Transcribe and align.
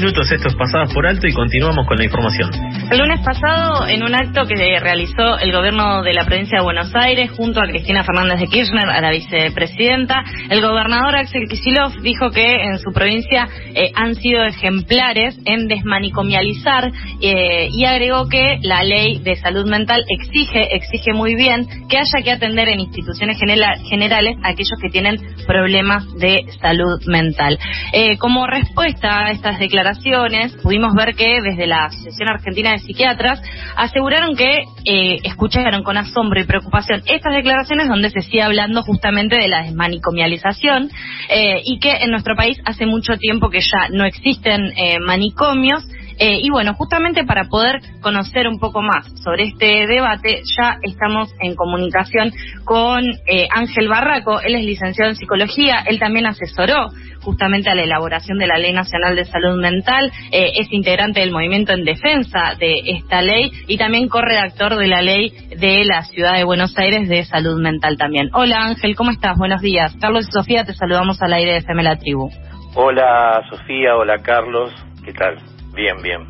minutos, 0.00 0.30
estos 0.30 0.54
pasados 0.54 0.94
por 0.94 1.08
alto 1.08 1.26
y 1.26 1.32
continuamos 1.32 1.84
con 1.84 1.98
la 1.98 2.04
información. 2.04 2.50
El 2.90 2.96
lunes 2.96 3.20
pasado, 3.20 3.86
en 3.86 4.02
un 4.02 4.14
acto 4.14 4.46
que 4.46 4.54
realizó 4.80 5.38
el 5.40 5.52
gobierno 5.52 6.02
de 6.02 6.14
la 6.14 6.24
provincia 6.24 6.56
de 6.56 6.64
Buenos 6.64 6.90
Aires 6.94 7.30
junto 7.32 7.60
a 7.60 7.68
Cristina 7.68 8.02
Fernández 8.02 8.40
de 8.40 8.46
Kirchner, 8.46 8.88
a 8.88 9.02
la 9.02 9.10
vicepresidenta, 9.10 10.24
el 10.48 10.62
gobernador 10.62 11.14
Axel 11.16 11.46
Kicillof 11.50 11.94
dijo 12.00 12.30
que 12.30 12.46
en 12.46 12.78
su 12.78 12.90
provincia 12.94 13.46
eh, 13.74 13.92
han 13.94 14.14
sido 14.14 14.42
ejemplares 14.42 15.38
en 15.44 15.68
desmanicomializar 15.68 16.90
eh, 17.20 17.68
y 17.70 17.84
agregó 17.84 18.26
que 18.26 18.58
la 18.62 18.82
ley 18.82 19.18
de 19.18 19.36
salud 19.36 19.68
mental 19.68 20.02
exige, 20.08 20.74
exige 20.74 21.12
muy 21.12 21.34
bien 21.34 21.66
que 21.90 21.98
haya 21.98 22.24
que 22.24 22.30
atender 22.30 22.70
en 22.70 22.80
instituciones 22.80 23.38
generales 23.38 24.34
a 24.42 24.48
aquellos 24.48 24.78
que 24.80 24.88
tienen 24.88 25.18
problemas 25.46 26.06
de 26.14 26.46
salud 26.58 27.02
mental. 27.06 27.58
Eh, 27.92 28.16
como 28.16 28.46
respuesta 28.46 29.26
a 29.26 29.30
estas 29.32 29.58
declaraciones, 29.58 30.56
pudimos 30.62 30.94
ver 30.94 31.14
que 31.14 31.42
desde 31.42 31.66
la 31.66 31.84
Asociación 31.84 32.30
Argentina 32.30 32.70
de 32.70 32.77
Psiquiatras 32.80 33.40
aseguraron 33.76 34.36
que 34.36 34.62
eh, 34.84 35.18
escucharon 35.22 35.82
con 35.82 35.96
asombro 35.96 36.40
y 36.40 36.44
preocupación 36.44 37.02
estas 37.06 37.34
declaraciones 37.34 37.88
donde 37.88 38.10
se 38.10 38.22
sigue 38.22 38.42
hablando 38.42 38.82
justamente 38.82 39.36
de 39.36 39.48
la 39.48 39.62
desmanicomialización 39.62 40.90
eh, 41.28 41.62
y 41.64 41.78
que 41.78 41.92
en 42.00 42.10
nuestro 42.10 42.34
país 42.36 42.58
hace 42.64 42.86
mucho 42.86 43.16
tiempo 43.16 43.50
que 43.50 43.60
ya 43.60 43.88
no 43.90 44.04
existen 44.04 44.72
eh, 44.76 44.98
manicomios 45.00 45.84
eh, 46.18 46.38
y 46.42 46.50
bueno, 46.50 46.74
justamente 46.74 47.24
para 47.24 47.44
poder 47.44 47.80
conocer 48.00 48.48
un 48.48 48.58
poco 48.58 48.82
más 48.82 49.06
sobre 49.22 49.44
este 49.44 49.86
debate, 49.86 50.42
ya 50.58 50.78
estamos 50.82 51.32
en 51.40 51.54
comunicación 51.54 52.32
con 52.64 53.04
eh, 53.26 53.48
Ángel 53.50 53.88
Barraco. 53.88 54.40
Él 54.40 54.56
es 54.56 54.64
licenciado 54.64 55.10
en 55.10 55.16
psicología, 55.16 55.84
él 55.86 55.98
también 55.98 56.26
asesoró 56.26 56.88
justamente 57.22 57.68
a 57.68 57.74
la 57.74 57.82
elaboración 57.82 58.38
de 58.38 58.46
la 58.46 58.58
Ley 58.58 58.72
Nacional 58.72 59.14
de 59.14 59.24
Salud 59.24 59.60
Mental, 59.60 60.10
eh, 60.32 60.52
es 60.56 60.72
integrante 60.72 61.20
del 61.20 61.30
movimiento 61.30 61.72
en 61.72 61.84
defensa 61.84 62.54
de 62.58 62.80
esta 62.86 63.20
ley 63.20 63.52
y 63.66 63.76
también 63.76 64.08
corredactor 64.08 64.76
de 64.76 64.86
la 64.86 65.02
ley 65.02 65.32
de 65.56 65.84
la 65.84 66.02
Ciudad 66.04 66.34
de 66.34 66.44
Buenos 66.44 66.76
Aires 66.78 67.08
de 67.08 67.24
Salud 67.24 67.60
Mental 67.60 67.98
también. 67.98 68.30
Hola 68.32 68.60
Ángel, 68.66 68.96
¿cómo 68.96 69.10
estás? 69.10 69.36
Buenos 69.36 69.60
días. 69.60 69.94
Carlos 70.00 70.26
y 70.28 70.32
Sofía, 70.32 70.64
te 70.64 70.72
saludamos 70.74 71.20
al 71.20 71.32
aire 71.32 71.52
de 71.52 71.58
FM 71.58 71.82
La 71.82 71.96
Tribu. 71.96 72.30
Hola 72.74 73.42
Sofía, 73.50 73.96
hola 73.96 74.18
Carlos, 74.22 74.72
¿qué 75.04 75.12
tal? 75.12 75.36
Bien, 75.78 76.02
bien. 76.02 76.26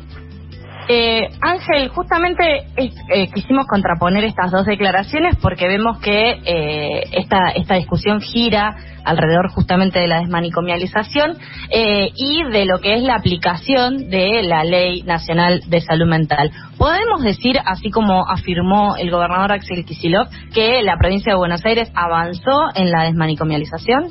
Eh, 0.87 1.27
Ángel, 1.41 1.89
justamente 1.89 2.43
eh, 2.77 3.27
quisimos 3.33 3.65
contraponer 3.67 4.23
estas 4.23 4.51
dos 4.51 4.65
declaraciones 4.65 5.35
porque 5.41 5.67
vemos 5.67 5.99
que 5.99 6.39
eh, 6.45 7.03
esta, 7.13 7.49
esta 7.55 7.75
discusión 7.75 8.21
gira 8.21 8.75
alrededor 9.05 9.49
justamente 9.49 9.99
de 9.99 10.07
la 10.07 10.19
desmanicomialización 10.19 11.37
y 11.71 12.43
de 12.43 12.65
lo 12.65 12.79
que 12.79 12.93
es 12.93 13.01
la 13.01 13.15
aplicación 13.15 14.09
de 14.09 14.43
la 14.43 14.63
Ley 14.63 15.01
Nacional 15.01 15.61
de 15.67 15.81
Salud 15.81 16.07
Mental. 16.07 16.51
¿Podemos 16.77 17.23
decir, 17.23 17.57
así 17.65 17.89
como 17.89 18.29
afirmó 18.29 18.97
el 18.97 19.09
gobernador 19.09 19.53
Axel 19.53 19.85
Kicillof, 19.85 20.27
que 20.53 20.83
la 20.83 20.97
provincia 20.97 21.33
de 21.33 21.39
Buenos 21.39 21.65
Aires 21.65 21.91
avanzó 21.95 22.69
en 22.75 22.91
la 22.91 23.05
desmanicomialización? 23.05 24.09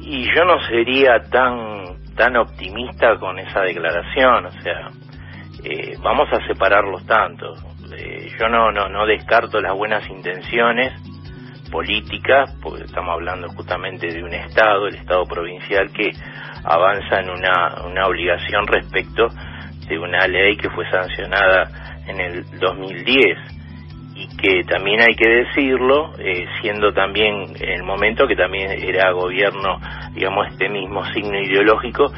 Y 0.00 0.24
yo 0.26 0.44
no 0.44 0.60
sería 0.68 1.18
tan 1.30 1.99
tan 2.20 2.36
optimista 2.36 3.16
con 3.18 3.38
esa 3.38 3.62
declaración, 3.62 4.44
o 4.44 4.50
sea, 4.60 4.90
eh, 5.64 5.96
vamos 6.02 6.28
a 6.30 6.46
separarlos 6.46 7.06
tanto. 7.06 7.54
Eh, 7.96 8.28
yo 8.38 8.46
no, 8.46 8.70
no, 8.70 8.90
no 8.90 9.06
descarto 9.06 9.58
las 9.58 9.74
buenas 9.74 10.06
intenciones 10.10 10.92
políticas, 11.70 12.54
porque 12.60 12.84
estamos 12.84 13.14
hablando 13.14 13.48
justamente 13.48 14.08
de 14.08 14.22
un 14.22 14.34
Estado, 14.34 14.88
el 14.88 14.96
Estado 14.96 15.24
provincial, 15.24 15.90
que 15.92 16.10
avanza 16.62 17.20
en 17.20 17.30
una, 17.30 17.86
una 17.86 18.06
obligación 18.06 18.66
respecto 18.66 19.28
de 19.88 19.98
una 19.98 20.26
ley 20.26 20.58
que 20.58 20.68
fue 20.68 20.84
sancionada 20.90 21.70
en 22.06 22.20
el 22.20 22.44
2010 22.58 23.59
y 24.20 24.28
que 24.36 24.64
también 24.64 25.00
hay 25.00 25.14
que 25.14 25.28
decirlo, 25.28 26.12
eh, 26.18 26.46
siendo 26.60 26.92
también 26.92 27.54
el 27.58 27.82
momento 27.82 28.26
que 28.26 28.36
también 28.36 28.70
era 28.70 29.12
gobierno, 29.12 29.80
digamos, 30.12 30.48
este 30.48 30.68
mismo 30.68 31.02
signo 31.14 31.40
ideológico 31.40 32.12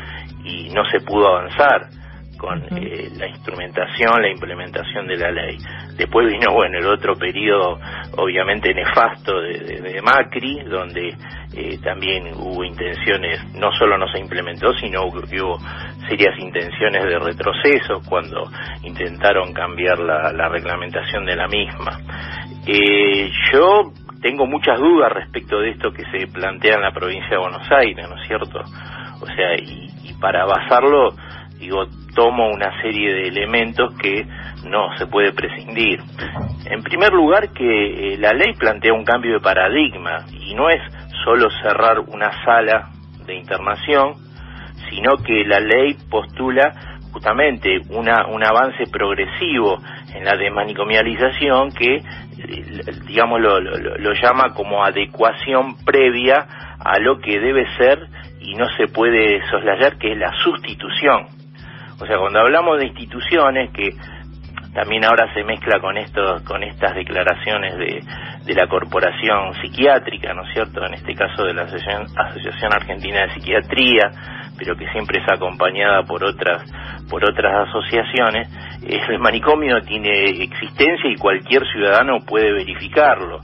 y 0.44 0.70
no 0.70 0.84
se 0.86 0.98
pudo 1.00 1.28
avanzar 1.28 2.01
con 2.42 2.60
eh, 2.76 3.08
la 3.16 3.28
instrumentación, 3.28 4.20
la 4.20 4.28
implementación 4.28 5.06
de 5.06 5.16
la 5.16 5.30
ley. 5.30 5.56
Después 5.96 6.26
vino, 6.26 6.52
bueno, 6.52 6.76
el 6.78 6.86
otro 6.86 7.14
periodo 7.14 7.78
obviamente 8.16 8.74
nefasto 8.74 9.40
de, 9.40 10.02
Macri, 10.02 10.64
donde 10.64 11.14
eh, 11.54 11.78
también 11.84 12.34
hubo 12.34 12.64
intenciones, 12.64 13.54
no 13.54 13.70
solo 13.78 13.96
no 13.96 14.08
se 14.08 14.18
implementó, 14.18 14.74
sino 14.74 15.02
que 15.12 15.40
hubo 15.40 15.58
serias 16.08 16.36
intenciones 16.40 17.04
de 17.04 17.18
retroceso 17.20 18.02
cuando 18.08 18.50
intentaron 18.82 19.52
cambiar 19.52 20.00
la, 20.00 20.48
reglamentación 20.48 21.24
de 21.24 21.36
la 21.36 21.46
misma. 21.46 22.00
Eh, 22.66 23.30
yo 23.52 23.92
tengo 24.20 24.46
muchas 24.46 24.80
dudas 24.80 25.12
respecto 25.12 25.60
de 25.60 25.70
esto 25.70 25.92
que 25.92 26.02
se 26.10 26.26
plantea 26.26 26.74
en 26.74 26.82
la 26.82 26.92
provincia 26.92 27.30
de 27.30 27.38
Buenos 27.38 27.70
Aires, 27.70 28.04
¿no 28.08 28.20
es 28.20 28.26
cierto? 28.26 28.58
O 29.20 29.26
sea, 29.26 29.54
y, 29.54 29.86
y 30.02 30.14
para 30.14 30.44
basarlo, 30.44 31.14
digo, 31.62 31.86
tomo 32.14 32.50
una 32.50 32.82
serie 32.82 33.14
de 33.14 33.28
elementos 33.28 33.94
que 33.98 34.26
no 34.66 34.96
se 34.98 35.06
puede 35.06 35.32
prescindir. 35.32 36.00
En 36.66 36.82
primer 36.82 37.12
lugar, 37.12 37.52
que 37.52 38.14
eh, 38.14 38.18
la 38.18 38.32
ley 38.32 38.52
plantea 38.54 38.92
un 38.92 39.04
cambio 39.04 39.34
de 39.34 39.40
paradigma 39.40 40.26
y 40.32 40.54
no 40.54 40.68
es 40.68 40.80
solo 41.24 41.48
cerrar 41.62 42.00
una 42.00 42.44
sala 42.44 42.90
de 43.24 43.36
internación, 43.36 44.14
sino 44.90 45.16
que 45.18 45.44
la 45.44 45.60
ley 45.60 45.96
postula 46.10 46.72
justamente 47.12 47.78
una, 47.90 48.26
un 48.26 48.44
avance 48.44 48.84
progresivo 48.90 49.78
en 50.14 50.24
la 50.24 50.36
demanicomialización 50.36 51.70
que, 51.70 51.96
eh, 51.96 52.02
digamos, 53.06 53.40
lo, 53.40 53.60
lo 53.60 54.12
llama 54.14 54.52
como 54.54 54.82
adecuación 54.84 55.76
previa 55.84 56.44
a 56.80 56.98
lo 56.98 57.20
que 57.20 57.38
debe 57.38 57.64
ser 57.76 58.08
y 58.40 58.54
no 58.54 58.66
se 58.76 58.88
puede 58.88 59.40
soslayar, 59.48 59.96
que 59.98 60.12
es 60.12 60.18
la 60.18 60.32
sustitución 60.42 61.41
o 62.02 62.06
sea, 62.06 62.18
cuando 62.18 62.40
hablamos 62.40 62.78
de 62.78 62.86
instituciones, 62.86 63.70
que 63.70 63.90
también 64.74 65.04
ahora 65.04 65.32
se 65.34 65.44
mezcla 65.44 65.78
con 65.80 65.96
estos, 65.96 66.42
con 66.42 66.62
estas 66.62 66.94
declaraciones 66.94 67.76
de, 67.78 68.02
de 68.44 68.54
la 68.54 68.66
corporación 68.66 69.54
psiquiátrica, 69.60 70.34
¿no 70.34 70.42
es 70.42 70.52
cierto? 70.52 70.84
En 70.84 70.94
este 70.94 71.14
caso 71.14 71.44
de 71.44 71.54
la 71.54 71.62
Asociación, 71.62 72.72
Argentina 72.72 73.22
de 73.22 73.34
Psiquiatría, 73.34 74.10
pero 74.58 74.74
que 74.74 74.90
siempre 74.90 75.20
es 75.22 75.30
acompañada 75.30 76.02
por 76.02 76.24
otras, 76.24 76.64
por 77.08 77.22
otras 77.24 77.68
asociaciones, 77.68 78.48
el 78.82 79.18
manicomio 79.20 79.80
tiene 79.82 80.24
existencia 80.42 81.08
y 81.08 81.16
cualquier 81.16 81.64
ciudadano 81.68 82.18
puede 82.26 82.52
verificarlo 82.52 83.40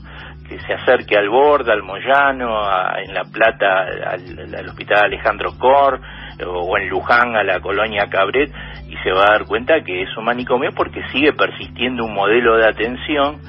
que 0.49 0.59
se 0.61 0.73
acerque 0.73 1.15
al 1.15 1.29
Borda, 1.29 1.73
al 1.73 1.83
Moyano, 1.83 2.63
en 2.97 3.13
La 3.13 3.23
Plata, 3.31 3.83
al, 3.83 4.55
al 4.55 4.67
Hospital 4.67 5.05
Alejandro 5.05 5.51
Cor, 5.59 6.01
o 6.45 6.77
en 6.77 6.89
Luján 6.89 7.35
a 7.35 7.43
la 7.43 7.59
colonia 7.59 8.07
Cabret 8.09 8.51
y 8.87 8.95
se 9.03 9.11
va 9.11 9.23
a 9.23 9.31
dar 9.31 9.45
cuenta 9.45 9.81
que 9.83 10.03
es 10.03 10.17
un 10.17 10.25
manicomio 10.25 10.71
porque 10.75 11.01
sigue 11.11 11.33
persistiendo 11.33 12.05
un 12.05 12.13
modelo 12.13 12.57
de 12.57 12.67
atención 12.67 13.39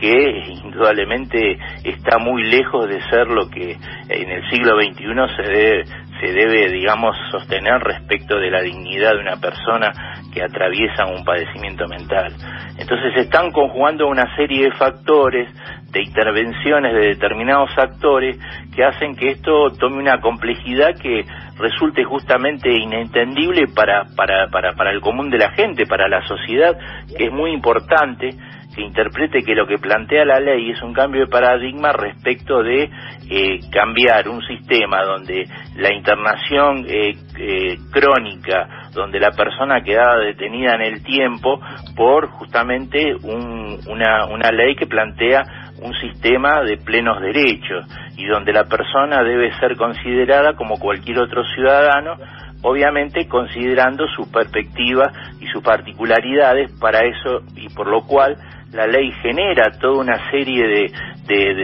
que 0.00 0.44
indudablemente 0.64 1.58
está 1.84 2.18
muy 2.18 2.44
lejos 2.44 2.88
de 2.88 3.00
ser 3.10 3.26
lo 3.28 3.50
que 3.50 3.76
en 4.08 4.30
el 4.30 4.48
siglo 4.50 4.80
XXI 4.80 5.36
se 5.36 5.42
debe, 5.42 5.84
se 6.20 6.32
debe, 6.32 6.70
digamos, 6.70 7.16
sostener 7.30 7.80
respecto 7.80 8.38
de 8.38 8.50
la 8.50 8.60
dignidad 8.62 9.12
de 9.14 9.20
una 9.20 9.36
persona 9.36 9.92
que 10.32 10.42
atraviesa 10.42 11.06
un 11.06 11.24
padecimiento 11.24 11.86
mental. 11.86 12.32
Entonces 12.76 13.14
se 13.14 13.20
están 13.20 13.50
conjugando 13.52 14.08
una 14.08 14.34
serie 14.36 14.64
de 14.64 14.72
factores, 14.72 15.48
de 15.90 16.02
intervenciones 16.02 16.92
de 16.92 17.08
determinados 17.08 17.70
actores 17.76 18.38
que 18.74 18.84
hacen 18.84 19.16
que 19.16 19.30
esto 19.30 19.70
tome 19.78 19.98
una 19.98 20.20
complejidad 20.20 20.94
que 21.00 21.24
resulte 21.58 22.04
justamente 22.04 22.70
inentendible 22.70 23.66
para, 23.74 24.04
para, 24.16 24.48
para, 24.48 24.74
para 24.74 24.90
el 24.90 25.00
común 25.00 25.30
de 25.30 25.38
la 25.38 25.50
gente, 25.50 25.86
para 25.86 26.08
la 26.08 26.22
sociedad, 26.26 26.76
que 27.16 27.26
es 27.26 27.32
muy 27.32 27.52
importante 27.52 28.30
que 28.78 28.84
interprete 28.84 29.42
que 29.42 29.56
lo 29.56 29.66
que 29.66 29.78
plantea 29.78 30.24
la 30.24 30.38
ley 30.38 30.70
es 30.70 30.80
un 30.82 30.92
cambio 30.92 31.22
de 31.22 31.26
paradigma 31.26 31.90
respecto 31.90 32.62
de 32.62 32.88
eh, 33.28 33.58
cambiar 33.72 34.28
un 34.28 34.40
sistema 34.42 35.02
donde 35.02 35.48
la 35.74 35.92
internación 35.92 36.86
eh, 36.88 37.16
eh, 37.40 37.76
crónica, 37.90 38.88
donde 38.94 39.18
la 39.18 39.32
persona 39.32 39.82
quedaba 39.82 40.18
detenida 40.18 40.76
en 40.76 40.82
el 40.82 41.02
tiempo 41.02 41.60
por 41.96 42.28
justamente 42.28 43.16
una, 43.16 44.26
una 44.26 44.50
ley 44.52 44.76
que 44.76 44.86
plantea 44.86 45.42
un 45.82 45.92
sistema 45.94 46.62
de 46.62 46.76
plenos 46.76 47.20
derechos 47.20 47.84
y 48.16 48.26
donde 48.26 48.52
la 48.52 48.64
persona 48.64 49.24
debe 49.24 49.52
ser 49.58 49.76
considerada 49.76 50.54
como 50.54 50.78
cualquier 50.78 51.18
otro 51.18 51.42
ciudadano, 51.54 52.14
obviamente 52.62 53.26
considerando 53.26 54.06
sus 54.14 54.28
perspectivas 54.28 55.08
y 55.40 55.46
sus 55.48 55.64
particularidades 55.64 56.70
para 56.80 57.00
eso 57.00 57.42
y 57.56 57.68
por 57.74 57.88
lo 57.88 58.02
cual 58.02 58.36
la 58.72 58.86
ley 58.86 59.10
genera 59.22 59.70
toda 59.78 60.00
una 60.00 60.30
serie 60.30 60.66
de, 60.66 60.92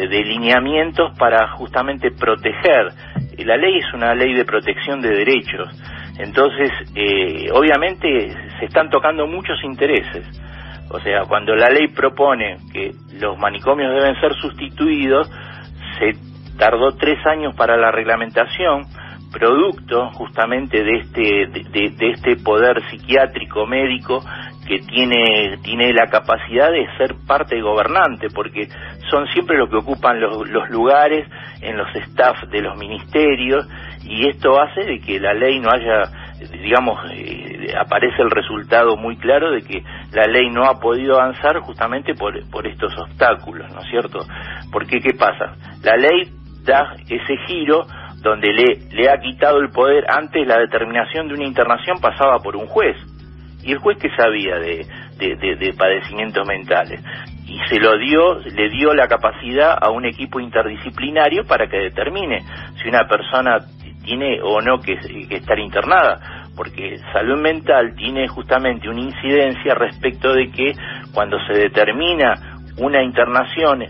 de, 0.08 0.24
lineamientos 0.24 1.16
para 1.18 1.48
justamente 1.48 2.10
proteger. 2.10 2.88
La 3.38 3.56
ley 3.56 3.78
es 3.78 3.92
una 3.92 4.14
ley 4.14 4.32
de 4.34 4.44
protección 4.44 5.00
de 5.00 5.10
derechos 5.10 5.68
Entonces, 6.18 6.70
eh, 6.94 7.50
obviamente 7.52 8.30
se 8.58 8.64
están 8.66 8.88
tocando 8.88 9.26
muchos 9.26 9.62
intereses. 9.64 10.24
O 10.90 11.00
sea, 11.00 11.24
cuando 11.26 11.54
la 11.56 11.68
ley 11.68 11.88
propone 11.88 12.58
que 12.72 12.92
los 13.20 13.38
manicomios 13.38 13.94
deben 13.94 14.18
ser 14.20 14.32
sustituidos, 14.34 15.30
se 15.98 16.12
tardó 16.58 16.92
tres 16.96 17.18
años 17.26 17.54
para 17.56 17.76
la 17.76 17.90
reglamentación, 17.90 18.84
producto 19.32 20.10
justamente 20.12 20.82
de 20.84 20.98
este, 20.98 21.46
de, 21.48 22.10
este 22.12 22.36
poder 22.36 22.80
psiquiátrico 22.88 23.66
médico 23.66 24.22
que 24.66 24.78
tiene, 24.78 25.58
tiene 25.62 25.92
la 25.92 26.06
capacidad 26.06 26.70
de 26.70 26.86
ser 26.96 27.14
parte 27.26 27.60
gobernante, 27.60 28.28
porque 28.34 28.68
son 29.10 29.26
siempre 29.28 29.58
los 29.58 29.68
que 29.68 29.76
ocupan 29.76 30.20
los, 30.20 30.48
los 30.48 30.68
lugares 30.70 31.28
en 31.60 31.76
los 31.76 31.88
staff 31.94 32.42
de 32.50 32.62
los 32.62 32.76
ministerios, 32.76 33.66
y 34.04 34.28
esto 34.28 34.60
hace 34.60 34.84
de 34.84 35.00
que 35.00 35.18
la 35.20 35.32
ley 35.32 35.60
no 35.60 35.70
haya, 35.70 36.02
digamos, 36.62 36.98
eh, 37.12 37.72
aparece 37.78 38.22
el 38.22 38.30
resultado 38.30 38.96
muy 38.96 39.16
claro 39.16 39.50
de 39.50 39.62
que 39.62 39.82
la 40.12 40.26
ley 40.26 40.50
no 40.50 40.64
ha 40.64 40.78
podido 40.78 41.20
avanzar 41.20 41.58
justamente 41.60 42.14
por, 42.14 42.34
por 42.50 42.66
estos 42.66 42.96
obstáculos, 42.98 43.72
¿no 43.72 43.80
es 43.80 43.88
cierto? 43.88 44.20
Porque, 44.70 45.00
¿qué 45.00 45.14
pasa? 45.14 45.56
La 45.82 45.96
ley 45.96 46.30
da 46.64 46.94
ese 47.08 47.36
giro 47.46 47.86
donde 48.22 48.52
le, 48.52 48.78
le 48.90 49.10
ha 49.10 49.18
quitado 49.18 49.58
el 49.58 49.68
poder, 49.68 50.04
antes 50.08 50.46
la 50.46 50.58
determinación 50.58 51.28
de 51.28 51.34
una 51.34 51.44
internación 51.44 51.98
pasaba 52.00 52.38
por 52.38 52.56
un 52.56 52.66
juez, 52.66 52.96
y 53.64 53.72
el 53.72 53.78
juez 53.78 53.98
que 53.98 54.10
sabía 54.16 54.58
de, 54.58 54.86
de, 55.18 55.74
padecimientos 55.76 56.46
mentales. 56.46 57.00
Y 57.46 57.58
se 57.68 57.78
lo 57.78 57.96
dio, 57.98 58.38
le 58.40 58.68
dio 58.70 58.94
la 58.94 59.08
capacidad 59.08 59.76
a 59.80 59.90
un 59.90 60.04
equipo 60.04 60.40
interdisciplinario 60.40 61.44
para 61.44 61.68
que 61.68 61.78
determine 61.78 62.40
si 62.82 62.88
una 62.88 63.06
persona 63.06 63.58
tiene 64.04 64.40
o 64.42 64.60
no 64.60 64.80
que, 64.80 64.96
que, 65.28 65.36
estar 65.36 65.58
internada, 65.58 66.20
porque 66.56 66.98
salud 67.12 67.40
mental 67.40 67.94
tiene 67.96 68.28
justamente 68.28 68.88
una 68.88 69.00
incidencia 69.00 69.74
respecto 69.74 70.32
de 70.34 70.50
que 70.50 70.72
cuando 71.12 71.38
se 71.46 71.54
determina 71.54 72.34
una 72.78 73.02
internación 73.02 73.82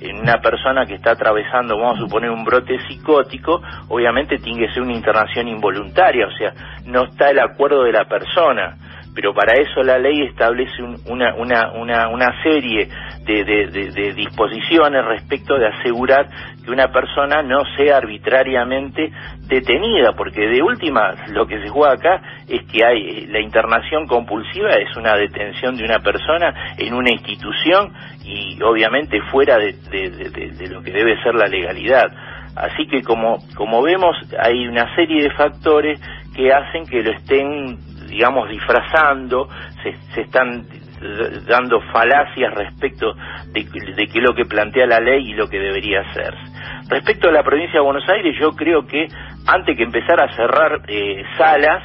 en 0.00 0.16
una 0.20 0.40
persona 0.40 0.86
que 0.86 0.94
está 0.94 1.12
atravesando, 1.12 1.76
vamos 1.76 1.98
a 1.98 2.00
suponer, 2.00 2.30
un 2.30 2.44
brote 2.44 2.78
psicótico, 2.86 3.60
obviamente 3.88 4.38
tiene 4.38 4.66
que 4.66 4.72
ser 4.72 4.82
una 4.82 4.94
internación 4.94 5.48
involuntaria, 5.48 6.26
o 6.26 6.30
sea, 6.32 6.52
no 6.86 7.04
está 7.04 7.30
el 7.30 7.40
acuerdo 7.40 7.82
de 7.82 7.92
la 7.92 8.04
persona 8.04 8.76
pero 9.18 9.34
para 9.34 9.54
eso 9.54 9.82
la 9.82 9.98
ley 9.98 10.22
establece 10.28 10.80
una, 10.80 11.34
una, 11.34 11.72
una, 11.72 12.08
una, 12.08 12.40
serie 12.40 12.88
de, 13.24 13.44
de, 13.44 14.12
disposiciones 14.14 15.04
respecto 15.04 15.58
de 15.58 15.66
asegurar 15.66 16.28
que 16.64 16.70
una 16.70 16.86
persona 16.92 17.42
no 17.42 17.64
sea 17.76 17.96
arbitrariamente 17.96 19.10
detenida, 19.48 20.12
porque 20.12 20.46
de 20.46 20.62
última 20.62 21.14
lo 21.32 21.48
que 21.48 21.60
se 21.60 21.68
juega 21.68 21.94
acá 21.94 22.22
es 22.48 22.62
que 22.70 22.84
hay 22.86 23.26
la 23.26 23.40
internación 23.40 24.06
compulsiva 24.06 24.70
es 24.74 24.96
una 24.96 25.16
detención 25.16 25.76
de 25.76 25.82
una 25.82 25.98
persona 25.98 26.76
en 26.78 26.94
una 26.94 27.10
institución 27.10 27.92
y 28.24 28.62
obviamente 28.62 29.20
fuera 29.32 29.58
de, 29.58 29.72
de 29.72 30.68
lo 30.70 30.80
que 30.80 30.92
debe 30.92 31.20
ser 31.24 31.34
la 31.34 31.48
legalidad. 31.48 32.06
Así 32.54 32.86
que 32.86 33.02
como, 33.02 33.38
como 33.56 33.82
vemos 33.82 34.16
hay 34.38 34.66
una 34.68 34.94
serie 34.94 35.24
de 35.24 35.30
factores 35.30 36.00
que 36.34 36.52
hacen 36.52 36.86
que 36.86 37.02
lo 37.02 37.10
estén 37.10 37.87
digamos, 38.08 38.48
disfrazando, 38.48 39.48
se, 39.82 39.94
se 40.14 40.22
están 40.22 40.66
dando 41.46 41.80
falacias 41.92 42.52
respecto 42.54 43.14
de, 43.52 43.62
de 43.62 44.06
qué 44.06 44.18
es 44.18 44.24
lo 44.24 44.34
que 44.34 44.44
plantea 44.44 44.86
la 44.86 45.00
ley 45.00 45.30
y 45.30 45.34
lo 45.34 45.48
que 45.48 45.58
debería 45.58 46.00
hacer. 46.00 46.34
Respecto 46.88 47.28
a 47.28 47.32
la 47.32 47.42
provincia 47.42 47.80
de 47.80 47.84
Buenos 47.84 48.08
Aires, 48.08 48.36
yo 48.40 48.52
creo 48.52 48.86
que 48.86 49.06
antes 49.46 49.76
que 49.76 49.82
empezar 49.82 50.20
a 50.20 50.34
cerrar 50.34 50.82
eh, 50.88 51.22
salas, 51.36 51.82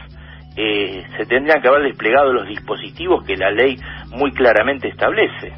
eh, 0.55 1.03
se 1.17 1.25
tendrían 1.25 1.61
que 1.61 1.67
haber 1.67 1.83
desplegado 1.83 2.31
los 2.31 2.47
dispositivos 2.47 3.23
que 3.25 3.35
la 3.35 3.51
ley 3.51 3.77
muy 4.11 4.31
claramente 4.31 4.87
establece. 4.87 5.53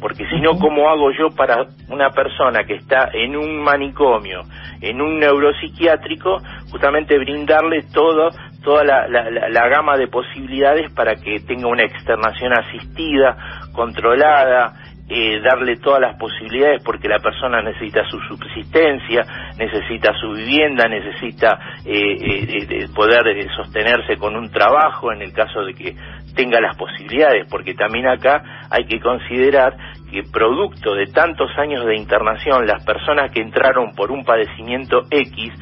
Porque 0.00 0.26
si 0.28 0.40
no, 0.40 0.58
¿cómo 0.58 0.88
hago 0.90 1.10
yo 1.12 1.30
para 1.30 1.66
una 1.88 2.10
persona 2.10 2.64
que 2.64 2.74
está 2.74 3.10
en 3.12 3.34
un 3.34 3.62
manicomio, 3.62 4.42
en 4.80 5.00
un 5.00 5.18
neuropsiquiátrico, 5.18 6.38
justamente 6.70 7.18
brindarle 7.18 7.82
todo 7.94 8.30
toda 8.66 8.82
la, 8.82 9.06
la, 9.06 9.68
gama 9.68 9.96
de 9.96 10.08
posibilidades 10.08 10.90
para 10.92 11.14
que 11.14 11.38
tenga 11.38 11.68
una 11.68 11.84
externación 11.84 12.52
asistida, 12.52 13.36
controlada, 13.72 14.72
eh, 15.08 15.40
darle 15.40 15.76
todas 15.76 16.00
las 16.00 16.18
posibilidades 16.18 16.82
porque 16.84 17.06
la 17.06 17.20
persona 17.20 17.62
necesita 17.62 18.02
su 18.10 18.18
subsistencia, 18.22 19.22
necesita 19.56 20.12
su 20.20 20.32
vivienda, 20.32 20.88
necesita 20.88 21.60
eh, 21.84 22.16
eh, 22.18 22.88
poder 22.92 23.22
sostenerse 23.54 24.16
con 24.16 24.34
un 24.34 24.50
trabajo 24.50 25.12
en 25.12 25.22
el 25.22 25.32
caso 25.32 25.64
de 25.64 25.72
que 25.72 25.94
tenga 26.34 26.60
las 26.60 26.76
posibilidades, 26.76 27.46
porque 27.48 27.74
también 27.74 28.08
acá 28.08 28.66
hay 28.68 28.84
que 28.86 28.98
considerar 28.98 29.76
que 30.10 30.24
producto 30.24 30.96
de 30.96 31.06
tantos 31.06 31.50
años 31.56 31.86
de 31.86 31.96
internación, 31.96 32.66
las 32.66 32.84
personas 32.84 33.30
que 33.30 33.42
entraron 33.42 33.94
por 33.94 34.10
un 34.10 34.24
padecimiento 34.24 35.02
X, 35.08 35.52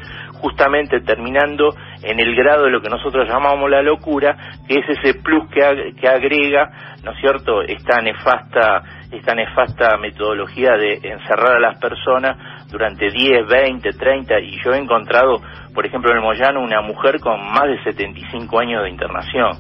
justamente 0.45 1.01
terminando 1.01 1.75
en 2.03 2.21
el 2.21 2.37
grado 2.37 2.65
de 2.65 2.71
lo 2.71 2.83
que 2.83 2.91
nosotros 2.91 3.27
llamamos 3.27 3.71
la 3.71 3.81
locura, 3.81 4.37
que 4.69 4.75
es 4.75 4.99
ese 4.99 5.19
plus 5.23 5.49
que, 5.49 5.95
que 5.99 6.07
agrega, 6.07 6.69
¿no 7.03 7.13
es 7.13 7.19
cierto?, 7.19 7.63
esta 7.63 8.03
nefasta, 8.03 8.83
esta 9.11 9.35
nefasta 9.35 9.97
metodología 9.97 10.77
de 10.77 11.01
encerrar 11.03 11.57
a 11.57 11.61
las 11.61 11.81
personas 11.81 12.37
durante 12.71 13.09
10, 13.09 13.47
20, 13.49 13.89
30, 13.93 14.41
y 14.41 14.63
yo 14.63 14.75
he 14.75 14.79
encontrado, 14.79 15.41
por 15.75 15.87
ejemplo, 15.87 16.11
en 16.11 16.19
el 16.19 16.23
Moyano, 16.23 16.61
una 16.61 16.83
mujer 16.83 17.21
con 17.21 17.41
más 17.41 17.65
de 17.65 17.83
75 17.83 18.61
años 18.61 18.83
de 18.83 18.91
internación. 18.91 19.53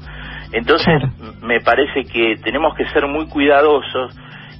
Entonces, 0.52 1.02
me 1.40 1.60
parece 1.60 2.02
que 2.12 2.34
tenemos 2.44 2.76
que 2.76 2.84
ser 2.90 3.06
muy 3.06 3.26
cuidadosos 3.26 4.14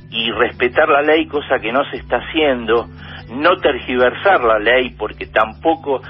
y 0.08 0.30
respetar 0.30 0.88
la 0.88 1.02
ley, 1.02 1.26
cosa 1.26 1.58
que 1.60 1.70
no 1.70 1.84
se 1.90 1.98
está 1.98 2.16
haciendo, 2.16 2.86
no 3.30 3.56
tergiversar 3.56 4.42
la 4.42 4.58
ley, 4.58 4.90
porque 4.98 5.26
tampoco 5.26 6.00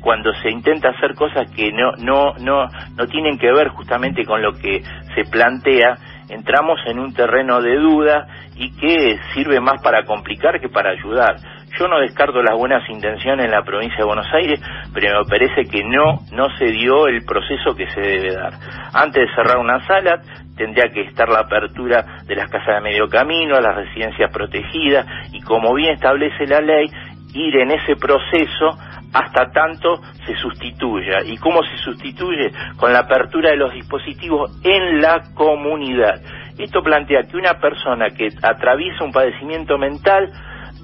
cuando 0.00 0.34
se 0.42 0.50
intenta 0.50 0.90
hacer 0.90 1.14
cosas 1.14 1.50
que 1.50 1.72
no, 1.72 1.92
no, 1.96 2.34
no, 2.38 2.68
no 2.96 3.06
tienen 3.06 3.38
que 3.38 3.50
ver 3.50 3.68
justamente 3.68 4.24
con 4.24 4.42
lo 4.42 4.52
que 4.52 4.82
se 5.14 5.24
plantea, 5.30 5.96
entramos 6.28 6.78
en 6.86 6.98
un 6.98 7.14
terreno 7.14 7.62
de 7.62 7.76
duda 7.76 8.26
y 8.54 8.70
que 8.76 9.18
sirve 9.32 9.60
más 9.60 9.82
para 9.82 10.04
complicar 10.04 10.60
que 10.60 10.68
para 10.68 10.90
ayudar. 10.90 11.36
Yo 11.78 11.88
no 11.88 11.98
descarto 11.98 12.40
las 12.42 12.56
buenas 12.56 12.88
intenciones 12.88 13.46
en 13.46 13.50
la 13.50 13.64
provincia 13.64 13.98
de 13.98 14.04
Buenos 14.04 14.32
Aires, 14.32 14.60
pero 14.92 15.20
me 15.20 15.28
parece 15.28 15.64
que 15.64 15.82
no, 15.82 16.20
no 16.32 16.48
se 16.56 16.66
dio 16.66 17.08
el 17.08 17.24
proceso 17.24 17.74
que 17.74 17.90
se 17.90 18.00
debe 18.00 18.34
dar. 18.34 18.52
Antes 18.92 19.26
de 19.26 19.34
cerrar 19.34 19.58
una 19.58 19.84
sala, 19.86 20.20
tendría 20.56 20.88
que 20.92 21.02
estar 21.02 21.28
la 21.28 21.40
apertura 21.40 22.22
de 22.26 22.36
las 22.36 22.48
casas 22.48 22.76
de 22.76 22.80
medio 22.80 23.08
camino, 23.08 23.60
las 23.60 23.74
residencias 23.74 24.30
protegidas, 24.32 25.04
y 25.32 25.40
como 25.40 25.74
bien 25.74 25.94
establece 25.94 26.46
la 26.46 26.60
ley, 26.60 26.86
ir 27.34 27.56
en 27.56 27.72
ese 27.72 27.96
proceso 27.96 28.78
hasta 29.12 29.50
tanto 29.50 30.00
se 30.26 30.36
sustituya. 30.36 31.22
¿Y 31.24 31.36
cómo 31.38 31.62
se 31.64 31.76
sustituye? 31.78 32.52
Con 32.76 32.92
la 32.92 33.00
apertura 33.00 33.50
de 33.50 33.56
los 33.56 33.72
dispositivos 33.72 34.60
en 34.64 35.00
la 35.00 35.22
comunidad. 35.34 36.20
Esto 36.58 36.82
plantea 36.82 37.22
que 37.22 37.36
una 37.36 37.54
persona 37.54 38.10
que 38.10 38.28
atraviesa 38.42 39.04
un 39.04 39.12
padecimiento 39.12 39.76
mental 39.76 40.30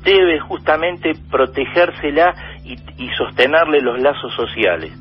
debe 0.02 0.40
justamente 0.40 1.12
protegérsela 1.30 2.34
y, 2.64 2.74
y 3.02 3.08
sostenerle 3.16 3.80
los 3.80 4.00
lazos 4.00 4.34
sociales. 4.34 4.92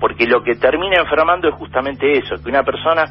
Porque 0.00 0.26
lo 0.26 0.42
que 0.42 0.54
termina 0.54 1.00
enfermando 1.00 1.48
es 1.48 1.54
justamente 1.54 2.12
eso, 2.12 2.36
que 2.42 2.48
una 2.48 2.62
persona 2.62 3.04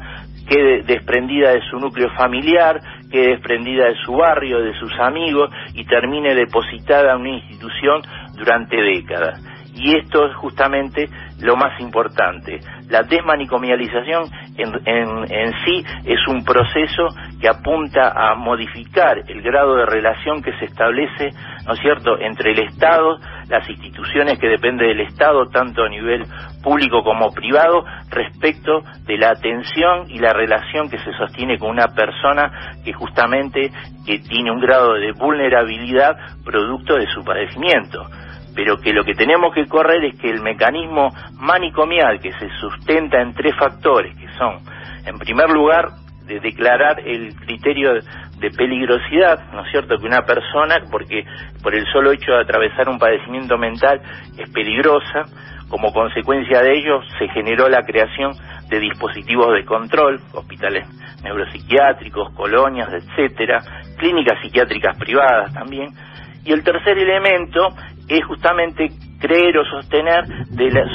quede 0.48 0.82
desprendida 0.82 1.50
de 1.50 1.60
su 1.70 1.78
núcleo 1.78 2.08
familiar, 2.16 2.80
quede 3.10 3.32
desprendida 3.32 3.86
de 3.86 3.96
su 4.04 4.12
barrio, 4.12 4.60
de 4.60 4.72
sus 4.78 4.92
amigos 4.98 5.50
y 5.74 5.84
termine 5.84 6.34
depositada 6.34 7.12
en 7.12 7.20
una 7.20 7.36
institución 7.36 8.00
durante 8.34 8.76
décadas. 8.76 9.40
Y 9.74 9.96
esto 9.96 10.26
es 10.26 10.34
justamente 10.36 11.08
lo 11.40 11.56
más 11.56 11.78
importante. 11.80 12.58
La 12.88 13.02
desmanicomialización 13.02 14.24
en, 14.58 15.32
en, 15.32 15.52
sí 15.64 15.84
es 16.04 16.26
un 16.28 16.44
proceso 16.44 17.08
que 17.40 17.48
apunta 17.48 18.12
a 18.14 18.34
modificar 18.34 19.18
el 19.26 19.42
grado 19.42 19.76
de 19.76 19.86
relación 19.86 20.42
que 20.42 20.52
se 20.58 20.66
establece, 20.66 21.30
¿no 21.66 21.74
es 21.74 21.80
cierto?, 21.80 22.18
entre 22.18 22.52
el 22.52 22.60
Estado, 22.60 23.18
las 23.48 23.68
instituciones 23.68 24.38
que 24.38 24.48
dependen 24.48 24.88
del 24.88 25.00
Estado, 25.00 25.48
tanto 25.48 25.84
a 25.84 25.88
nivel 25.88 26.24
público 26.62 27.02
como 27.02 27.32
privado, 27.32 27.84
respecto 28.10 28.82
de 29.06 29.16
la 29.16 29.30
atención 29.30 30.10
y 30.10 30.18
la 30.18 30.32
relación 30.32 30.90
que 30.90 30.98
se 30.98 31.12
sostiene 31.12 31.58
con 31.58 31.70
una 31.70 31.88
persona 31.88 32.76
que 32.84 32.92
justamente 32.92 33.70
que 34.04 34.18
tiene 34.18 34.50
un 34.50 34.60
grado 34.60 34.94
de 34.94 35.12
vulnerabilidad 35.12 36.16
producto 36.44 36.94
de 36.94 37.06
su 37.06 37.24
padecimiento 37.24 38.04
pero 38.58 38.76
que 38.76 38.92
lo 38.92 39.04
que 39.04 39.14
tenemos 39.14 39.54
que 39.54 39.66
correr 39.66 40.04
es 40.04 40.18
que 40.20 40.28
el 40.28 40.42
mecanismo 40.42 41.10
manicomial 41.34 42.18
que 42.18 42.32
se 42.32 42.48
sustenta 42.60 43.20
en 43.22 43.32
tres 43.32 43.54
factores, 43.56 44.16
que 44.16 44.27
son, 44.38 44.60
en 45.04 45.18
primer 45.18 45.50
lugar, 45.50 45.88
de 46.26 46.40
declarar 46.40 47.00
el 47.00 47.34
criterio 47.34 47.94
de 47.94 48.50
peligrosidad, 48.50 49.50
¿no 49.52 49.64
es 49.64 49.70
cierto?, 49.70 49.96
que 49.98 50.06
una 50.06 50.22
persona, 50.22 50.76
porque 50.90 51.24
por 51.62 51.74
el 51.74 51.84
solo 51.92 52.12
hecho 52.12 52.32
de 52.32 52.42
atravesar 52.42 52.88
un 52.88 52.98
padecimiento 52.98 53.56
mental 53.58 54.00
es 54.38 54.50
peligrosa, 54.50 55.24
Como 55.68 55.92
consecuencia 55.92 56.62
de 56.62 56.78
ello, 56.78 57.00
se 57.18 57.28
generó 57.28 57.68
la 57.68 57.82
creación 57.82 58.32
de 58.70 58.80
dispositivos 58.80 59.52
de 59.52 59.66
control, 59.66 60.18
hospitales 60.32 60.88
neuropsiquiátricos, 61.22 62.32
colonias, 62.34 62.88
etcétera, 62.90 63.58
clínicas 63.98 64.40
psiquiátricas 64.40 64.96
privadas 64.96 65.52
también. 65.52 65.88
Y 66.44 66.52
el 66.52 66.62
tercer 66.62 66.96
elemento 66.96 67.68
es 68.08 68.24
justamente 68.24 68.88
creer 69.20 69.58
o 69.58 69.64
sostener 69.64 70.24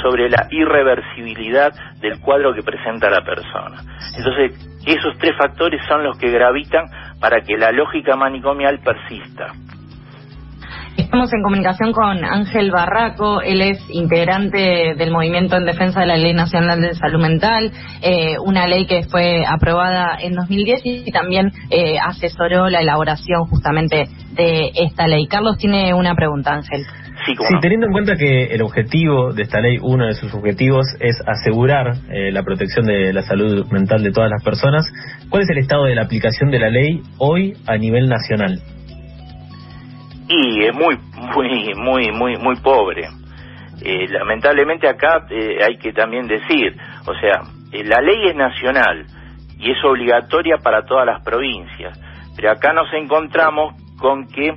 sobre 0.02 0.28
la 0.30 0.46
irreversibilidad 0.50 1.72
del 2.00 2.20
cuadro 2.20 2.54
que 2.54 2.62
presenta 2.62 3.10
la 3.10 3.22
persona. 3.24 3.82
Entonces, 4.16 4.52
esos 4.86 5.16
tres 5.18 5.32
factores 5.36 5.80
son 5.88 6.04
los 6.04 6.18
que 6.18 6.30
gravitan 6.30 6.86
para 7.20 7.40
que 7.42 7.56
la 7.56 7.70
lógica 7.70 8.16
manicomial 8.16 8.80
persista. 8.80 9.52
Estamos 10.96 11.32
en 11.32 11.42
comunicación 11.42 11.92
con 11.92 12.24
Ángel 12.24 12.70
Barraco, 12.70 13.40
él 13.40 13.60
es 13.62 13.78
integrante 13.90 14.94
del 14.96 15.10
Movimiento 15.10 15.56
en 15.56 15.64
Defensa 15.64 16.00
de 16.00 16.06
la 16.06 16.16
Ley 16.16 16.32
Nacional 16.34 16.80
de 16.80 16.94
Salud 16.94 17.20
Mental, 17.20 17.72
eh, 18.00 18.36
una 18.38 18.68
ley 18.68 18.86
que 18.86 19.02
fue 19.02 19.44
aprobada 19.44 20.16
en 20.20 20.34
2010 20.34 20.82
y 20.84 21.10
también 21.10 21.50
eh, 21.70 21.98
asesoró 21.98 22.68
la 22.68 22.80
elaboración 22.80 23.46
justamente 23.46 24.08
de 24.34 24.70
esta 24.74 25.08
ley. 25.08 25.26
Carlos 25.26 25.58
tiene 25.58 25.94
una 25.94 26.14
pregunta, 26.14 26.52
Ángel. 26.52 26.86
Sí, 27.26 27.34
teniendo 27.60 27.86
en 27.86 27.92
cuenta 27.92 28.16
que 28.16 28.54
el 28.54 28.62
objetivo 28.62 29.32
de 29.32 29.42
esta 29.42 29.60
ley, 29.60 29.78
uno 29.80 30.06
de 30.06 30.12
sus 30.14 30.34
objetivos 30.34 30.84
es 31.00 31.16
asegurar 31.26 31.94
eh, 32.10 32.30
la 32.30 32.42
protección 32.42 32.84
de 32.86 33.12
la 33.12 33.22
salud 33.22 33.66
mental 33.70 34.02
de 34.02 34.12
todas 34.12 34.30
las 34.30 34.42
personas, 34.42 34.84
¿cuál 35.30 35.42
es 35.42 35.50
el 35.50 35.58
estado 35.58 35.84
de 35.84 35.94
la 35.94 36.02
aplicación 36.02 36.50
de 36.50 36.58
la 36.58 36.68
ley 36.68 37.02
hoy 37.18 37.54
a 37.66 37.76
nivel 37.78 38.08
nacional? 38.08 38.60
Y 40.28 40.64
es 40.64 40.74
muy, 40.74 40.98
muy, 41.34 41.74
muy, 41.74 42.12
muy, 42.12 42.36
muy 42.36 42.56
pobre. 42.56 43.08
Eh, 43.82 44.06
lamentablemente 44.08 44.88
acá 44.88 45.26
eh, 45.30 45.58
hay 45.66 45.78
que 45.78 45.92
también 45.92 46.26
decir, 46.26 46.76
o 47.06 47.14
sea, 47.14 47.42
la 47.72 48.00
ley 48.00 48.28
es 48.28 48.36
nacional 48.36 49.06
y 49.58 49.70
es 49.70 49.84
obligatoria 49.84 50.58
para 50.62 50.84
todas 50.84 51.06
las 51.06 51.22
provincias, 51.22 51.98
pero 52.36 52.50
acá 52.50 52.72
nos 52.72 52.92
encontramos 52.92 53.74
con 53.98 54.26
que 54.26 54.54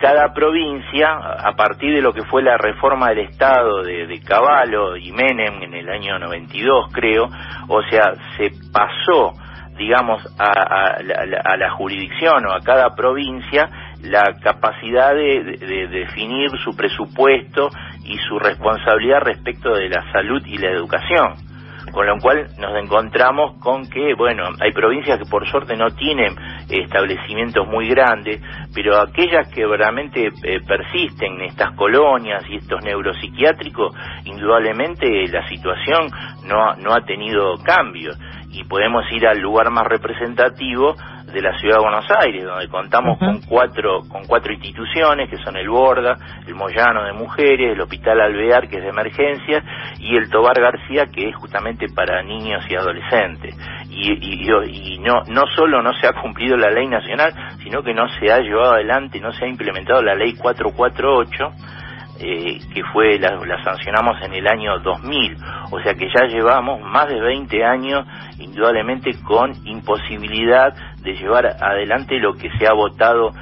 cada 0.00 0.32
provincia, 0.32 1.08
a 1.12 1.54
partir 1.54 1.94
de 1.94 2.00
lo 2.00 2.12
que 2.12 2.24
fue 2.24 2.42
la 2.42 2.56
reforma 2.56 3.10
del 3.10 3.20
Estado 3.20 3.82
de, 3.82 4.06
de 4.06 4.20
Caballo 4.20 4.96
y 4.96 5.12
Menem 5.12 5.62
en 5.62 5.74
el 5.74 5.88
año 5.88 6.18
92, 6.18 6.92
creo, 6.92 7.28
o 7.68 7.82
sea, 7.90 8.14
se 8.36 8.50
pasó, 8.72 9.34
digamos, 9.76 10.22
a, 10.38 10.96
a 11.44 11.56
la 11.56 11.70
jurisdicción 11.72 12.46
o 12.46 12.52
a 12.52 12.60
cada 12.60 12.94
provincia 12.94 13.68
la 14.02 14.36
capacidad 14.42 15.14
de, 15.14 15.88
definir 15.90 16.50
su 16.64 16.74
presupuesto 16.74 17.68
y 18.04 18.16
su 18.28 18.38
responsabilidad 18.38 19.20
respecto 19.20 19.74
de 19.74 19.88
la 19.88 20.10
salud 20.12 20.42
y 20.46 20.58
la 20.58 20.70
educación. 20.70 21.49
Con 21.92 22.06
lo 22.06 22.18
cual 22.18 22.46
nos 22.58 22.82
encontramos 22.82 23.58
con 23.60 23.88
que, 23.88 24.14
bueno, 24.14 24.44
hay 24.60 24.72
provincias 24.72 25.18
que 25.18 25.28
por 25.28 25.48
suerte 25.48 25.76
no 25.76 25.90
tienen 25.90 26.34
establecimientos 26.68 27.66
muy 27.66 27.88
grandes, 27.88 28.40
pero 28.74 29.00
aquellas 29.00 29.48
que 29.48 29.66
verdaderamente 29.66 30.28
eh, 30.42 30.60
persisten 30.66 31.34
en 31.34 31.42
estas 31.42 31.74
colonias 31.74 32.44
y 32.48 32.56
estos 32.56 32.82
neuropsiquiátricos, 32.84 33.94
indudablemente 34.24 35.26
la 35.28 35.46
situación 35.48 36.08
no, 36.46 36.76
no 36.76 36.94
ha 36.94 37.04
tenido 37.04 37.56
cambio. 37.64 38.12
Y 38.52 38.64
podemos 38.64 39.04
ir 39.12 39.26
al 39.26 39.38
lugar 39.38 39.70
más 39.70 39.86
representativo 39.86 40.94
de 41.32 41.42
la 41.42 41.56
ciudad 41.58 41.76
de 41.76 41.82
Buenos 41.82 42.06
Aires, 42.24 42.44
donde 42.44 42.68
contamos 42.68 43.18
con 43.18 43.40
cuatro 43.42 44.00
con 44.08 44.24
cuatro 44.26 44.52
instituciones 44.52 45.28
que 45.30 45.36
son 45.38 45.56
el 45.56 45.68
Borda, 45.68 46.16
el 46.46 46.54
Moyano 46.54 47.04
de 47.04 47.12
Mujeres, 47.12 47.72
el 47.72 47.80
Hospital 47.80 48.20
Alvear 48.20 48.68
que 48.68 48.78
es 48.78 48.82
de 48.82 48.88
emergencia 48.88 49.62
y 49.98 50.16
el 50.16 50.28
Tobar 50.30 50.60
García 50.60 51.06
que 51.06 51.28
es 51.28 51.36
justamente 51.36 51.86
para 51.94 52.22
niños 52.22 52.64
y 52.68 52.74
adolescentes. 52.74 53.56
Y, 53.90 54.12
y, 54.12 54.94
y 54.94 54.98
no 54.98 55.22
no 55.28 55.42
solo 55.54 55.82
no 55.82 55.92
se 55.94 56.06
ha 56.06 56.12
cumplido 56.12 56.56
la 56.56 56.70
ley 56.70 56.86
nacional, 56.86 57.32
sino 57.62 57.82
que 57.82 57.94
no 57.94 58.08
se 58.18 58.32
ha 58.32 58.38
llevado 58.38 58.74
adelante, 58.74 59.20
no 59.20 59.32
se 59.32 59.44
ha 59.44 59.48
implementado 59.48 60.02
la 60.02 60.14
ley 60.14 60.34
448 60.34 61.79
eh, 62.20 62.58
que 62.74 62.82
fue 62.92 63.18
la, 63.18 63.36
la, 63.36 63.64
sancionamos 63.64 64.16
en 64.22 64.34
el 64.34 64.46
año 64.46 64.78
2000, 64.80 65.36
o 65.70 65.80
sea 65.80 65.94
que 65.94 66.08
ya 66.14 66.26
llevamos 66.26 66.80
más 66.82 67.08
de 67.08 67.20
20 67.20 67.64
años 67.64 68.06
indudablemente 68.38 69.12
con 69.22 69.52
imposibilidad 69.66 70.74
de 71.02 71.14
llevar 71.14 71.46
adelante 71.46 72.18
lo 72.18 72.34
que 72.34 72.50
se 72.58 72.66
ha 72.66 72.72
votado 72.74 73.32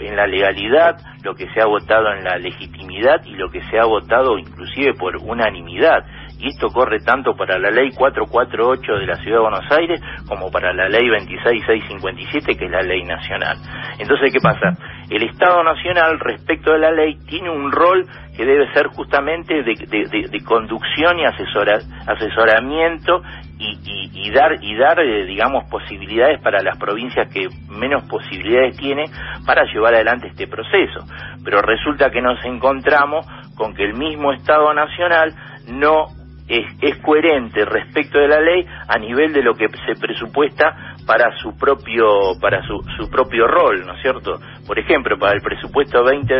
en 0.00 0.16
la 0.16 0.26
legalidad, 0.26 0.96
lo 1.22 1.34
que 1.34 1.48
se 1.50 1.60
ha 1.60 1.66
votado 1.66 2.12
en 2.12 2.24
la 2.24 2.36
legitimidad 2.38 3.24
y 3.24 3.36
lo 3.36 3.50
que 3.50 3.62
se 3.70 3.78
ha 3.78 3.84
votado 3.84 4.38
inclusive 4.38 4.94
por 4.94 5.16
unanimidad. 5.16 6.04
Y 6.44 6.48
esto 6.48 6.68
corre 6.68 7.00
tanto 7.00 7.34
para 7.34 7.58
la 7.58 7.70
ley 7.70 7.90
448 7.96 8.92
de 9.00 9.06
la 9.06 9.16
Ciudad 9.16 9.38
de 9.38 9.42
Buenos 9.42 9.72
Aires 9.72 9.98
como 10.28 10.50
para 10.50 10.74
la 10.74 10.90
ley 10.90 11.08
26657 11.08 12.54
que 12.54 12.66
es 12.66 12.70
la 12.70 12.82
ley 12.82 13.02
nacional. 13.02 13.56
Entonces, 13.98 14.30
¿qué 14.30 14.40
pasa? 14.42 14.76
El 15.08 15.22
Estado 15.22 15.64
Nacional 15.64 16.20
respecto 16.20 16.72
de 16.72 16.80
la 16.80 16.90
ley 16.90 17.16
tiene 17.26 17.48
un 17.48 17.72
rol 17.72 18.04
que 18.36 18.44
debe 18.44 18.70
ser 18.74 18.88
justamente 18.88 19.62
de, 19.62 20.44
conducción 20.44 21.18
y 21.18 21.24
asesoramiento 21.24 23.22
y, 23.58 24.30
dar, 24.30 24.56
y 24.60 24.76
dar 24.76 25.00
eh, 25.00 25.24
digamos, 25.24 25.64
posibilidades 25.70 26.42
para 26.42 26.62
las 26.62 26.76
provincias 26.76 27.32
que 27.32 27.48
menos 27.70 28.06
posibilidades 28.06 28.76
tienen 28.76 29.06
para 29.46 29.64
llevar 29.72 29.94
adelante 29.94 30.28
este 30.28 30.46
proceso. 30.46 31.06
Pero 31.42 31.62
resulta 31.62 32.10
que 32.10 32.20
nos 32.20 32.44
encontramos 32.44 33.26
con 33.56 33.74
que 33.74 33.84
el 33.84 33.94
mismo 33.94 34.32
Estado 34.32 34.74
Nacional 34.74 35.32
no 35.68 36.08
es, 36.48 36.66
es, 36.82 36.98
coherente 36.98 37.64
respecto 37.64 38.18
de 38.18 38.28
la 38.28 38.40
ley 38.40 38.66
a 38.86 38.98
nivel 38.98 39.32
de 39.32 39.42
lo 39.42 39.54
que 39.54 39.66
se 39.86 39.94
presupuesta 39.98 40.94
para 41.06 41.36
su 41.38 41.56
propio 41.56 42.06
para 42.40 42.62
su, 42.66 42.82
su 42.98 43.10
propio 43.10 43.46
rol, 43.46 43.86
¿no 43.86 43.94
es 43.94 44.02
cierto? 44.02 44.38
Por 44.66 44.78
ejemplo, 44.78 45.18
para 45.18 45.34
el 45.34 45.42
presupuesto 45.42 46.04
20, 46.04 46.34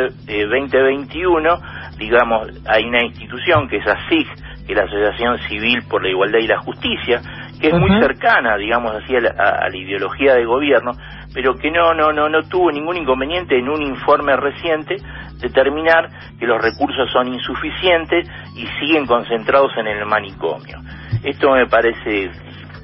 2021, 0.46 1.48
eh, 1.48 1.58
digamos, 1.98 2.48
hay 2.66 2.84
una 2.84 3.02
institución 3.02 3.68
que 3.68 3.78
es 3.78 3.86
ASIG, 3.86 4.26
que 4.66 4.72
es 4.72 4.78
la 4.78 4.84
Asociación 4.84 5.38
Civil 5.48 5.82
por 5.88 6.02
la 6.02 6.10
Igualdad 6.10 6.38
y 6.40 6.46
la 6.46 6.60
Justicia, 6.60 7.20
que 7.60 7.68
es 7.68 7.74
muy 7.74 7.90
cercana, 8.00 8.56
digamos 8.56 8.94
así, 8.94 9.14
a 9.16 9.20
la, 9.20 9.68
ideología 9.74 10.34
de 10.34 10.44
gobierno, 10.44 10.92
pero 11.34 11.56
que 11.56 11.70
no, 11.70 11.92
no, 11.92 12.12
no, 12.12 12.28
no 12.28 12.42
tuvo 12.44 12.70
ningún 12.70 12.96
inconveniente 12.96 13.58
en 13.58 13.68
un 13.68 13.82
informe 13.82 14.36
reciente 14.36 14.96
determinar 15.40 16.08
que 16.38 16.46
los 16.46 16.62
recursos 16.62 17.10
son 17.12 17.28
insuficientes 17.34 18.28
y 18.56 18.66
siguen 18.78 19.04
concentrados 19.04 19.72
en 19.76 19.88
el 19.88 20.06
manicomio. 20.06 20.78
Esto 21.24 21.50
me 21.50 21.66
parece, 21.66 22.30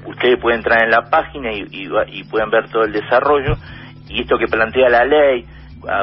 ustedes 0.05 0.37
pueden 0.39 0.59
entrar 0.59 0.83
en 0.83 0.91
la 0.91 1.09
página 1.09 1.51
y, 1.53 1.65
y, 1.71 2.23
pueden 2.25 2.49
ver 2.49 2.69
todo 2.69 2.83
el 2.83 2.91
desarrollo, 2.91 3.55
y 4.09 4.21
esto 4.21 4.37
que 4.37 4.47
plantea 4.47 4.89
la 4.89 5.05
ley, 5.05 5.45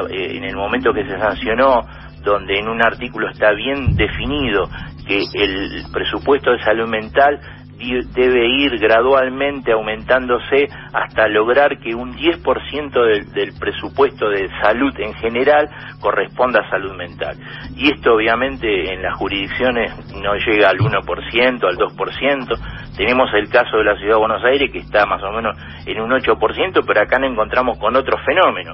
eh, 0.09 0.37
en 0.37 0.43
el 0.43 0.55
momento 0.55 0.91
que 0.91 1.05
se 1.05 1.17
sancionó, 1.19 1.85
donde 2.23 2.57
en 2.57 2.67
un 2.67 2.81
artículo 2.83 3.29
está 3.29 3.51
bien 3.51 3.95
definido 3.95 4.69
que 5.07 5.23
el 5.33 5.85
presupuesto 5.93 6.51
de 6.51 6.63
salud 6.63 6.87
mental 6.89 7.39
debe 7.79 8.47
ir 8.47 8.77
gradualmente 8.77 9.71
aumentándose 9.71 10.67
hasta 10.93 11.27
lograr 11.27 11.79
que 11.79 11.95
un 11.95 12.13
10% 12.13 12.91
del, 13.05 13.31
del 13.31 13.53
presupuesto 13.59 14.29
de 14.29 14.49
salud 14.61 14.93
en 14.99 15.13
general 15.15 15.69
corresponda 15.99 16.61
a 16.61 16.69
salud 16.69 16.93
mental. 16.95 17.35
Y 17.75 17.91
esto 17.93 18.15
obviamente 18.15 18.93
en 18.93 19.01
las 19.01 19.17
jurisdicciones 19.17 19.91
no 20.21 20.35
llega 20.35 20.69
al 20.69 20.77
1%, 20.77 21.63
al 21.63 21.77
2%. 21.77 22.97
Tenemos 22.97 23.29
el 23.33 23.49
caso 23.49 23.77
de 23.77 23.83
la 23.85 23.95
Ciudad 23.95 24.15
de 24.15 24.19
Buenos 24.19 24.43
Aires 24.43 24.71
que 24.71 24.79
está 24.79 25.05
más 25.05 25.23
o 25.23 25.31
menos 25.31 25.57
en 25.85 26.01
un 26.01 26.11
8%, 26.11 26.83
pero 26.85 27.01
acá 27.01 27.17
nos 27.19 27.31
encontramos 27.31 27.77
con 27.79 27.95
otro 27.95 28.17
fenómeno, 28.25 28.73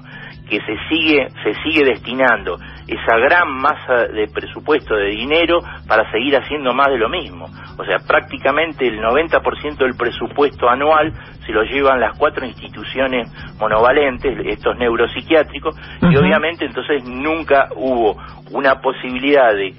que 0.49 0.59
se 0.61 0.77
sigue, 0.89 1.27
se 1.43 1.53
sigue 1.63 1.85
destinando 1.85 2.57
esa 2.87 3.17
gran 3.17 3.51
masa 3.51 4.07
de 4.07 4.27
presupuesto 4.27 4.95
de 4.95 5.09
dinero 5.09 5.59
para 5.87 6.09
seguir 6.11 6.35
haciendo 6.37 6.73
más 6.73 6.87
de 6.87 6.97
lo 6.97 7.09
mismo. 7.09 7.45
O 7.77 7.83
sea, 7.83 7.97
prácticamente 8.07 8.89
el 8.95 9.03
90% 9.03 9.77
del 9.77 9.95
presupuesto 9.95 10.69
anual 10.69 11.13
se 11.45 11.51
lo 11.51 11.63
llevan 11.63 11.99
las 11.99 12.17
cuatro 12.17 12.45
instituciones 12.45 13.29
monovalentes, 13.59 14.37
estos 14.45 14.77
neuropsiquiátricos, 14.77 15.75
y 16.01 16.17
obviamente 16.17 16.65
entonces 16.65 17.03
nunca 17.05 17.69
hubo 17.75 18.17
una 18.51 18.75
posibilidad 18.81 19.53
de 19.53 19.73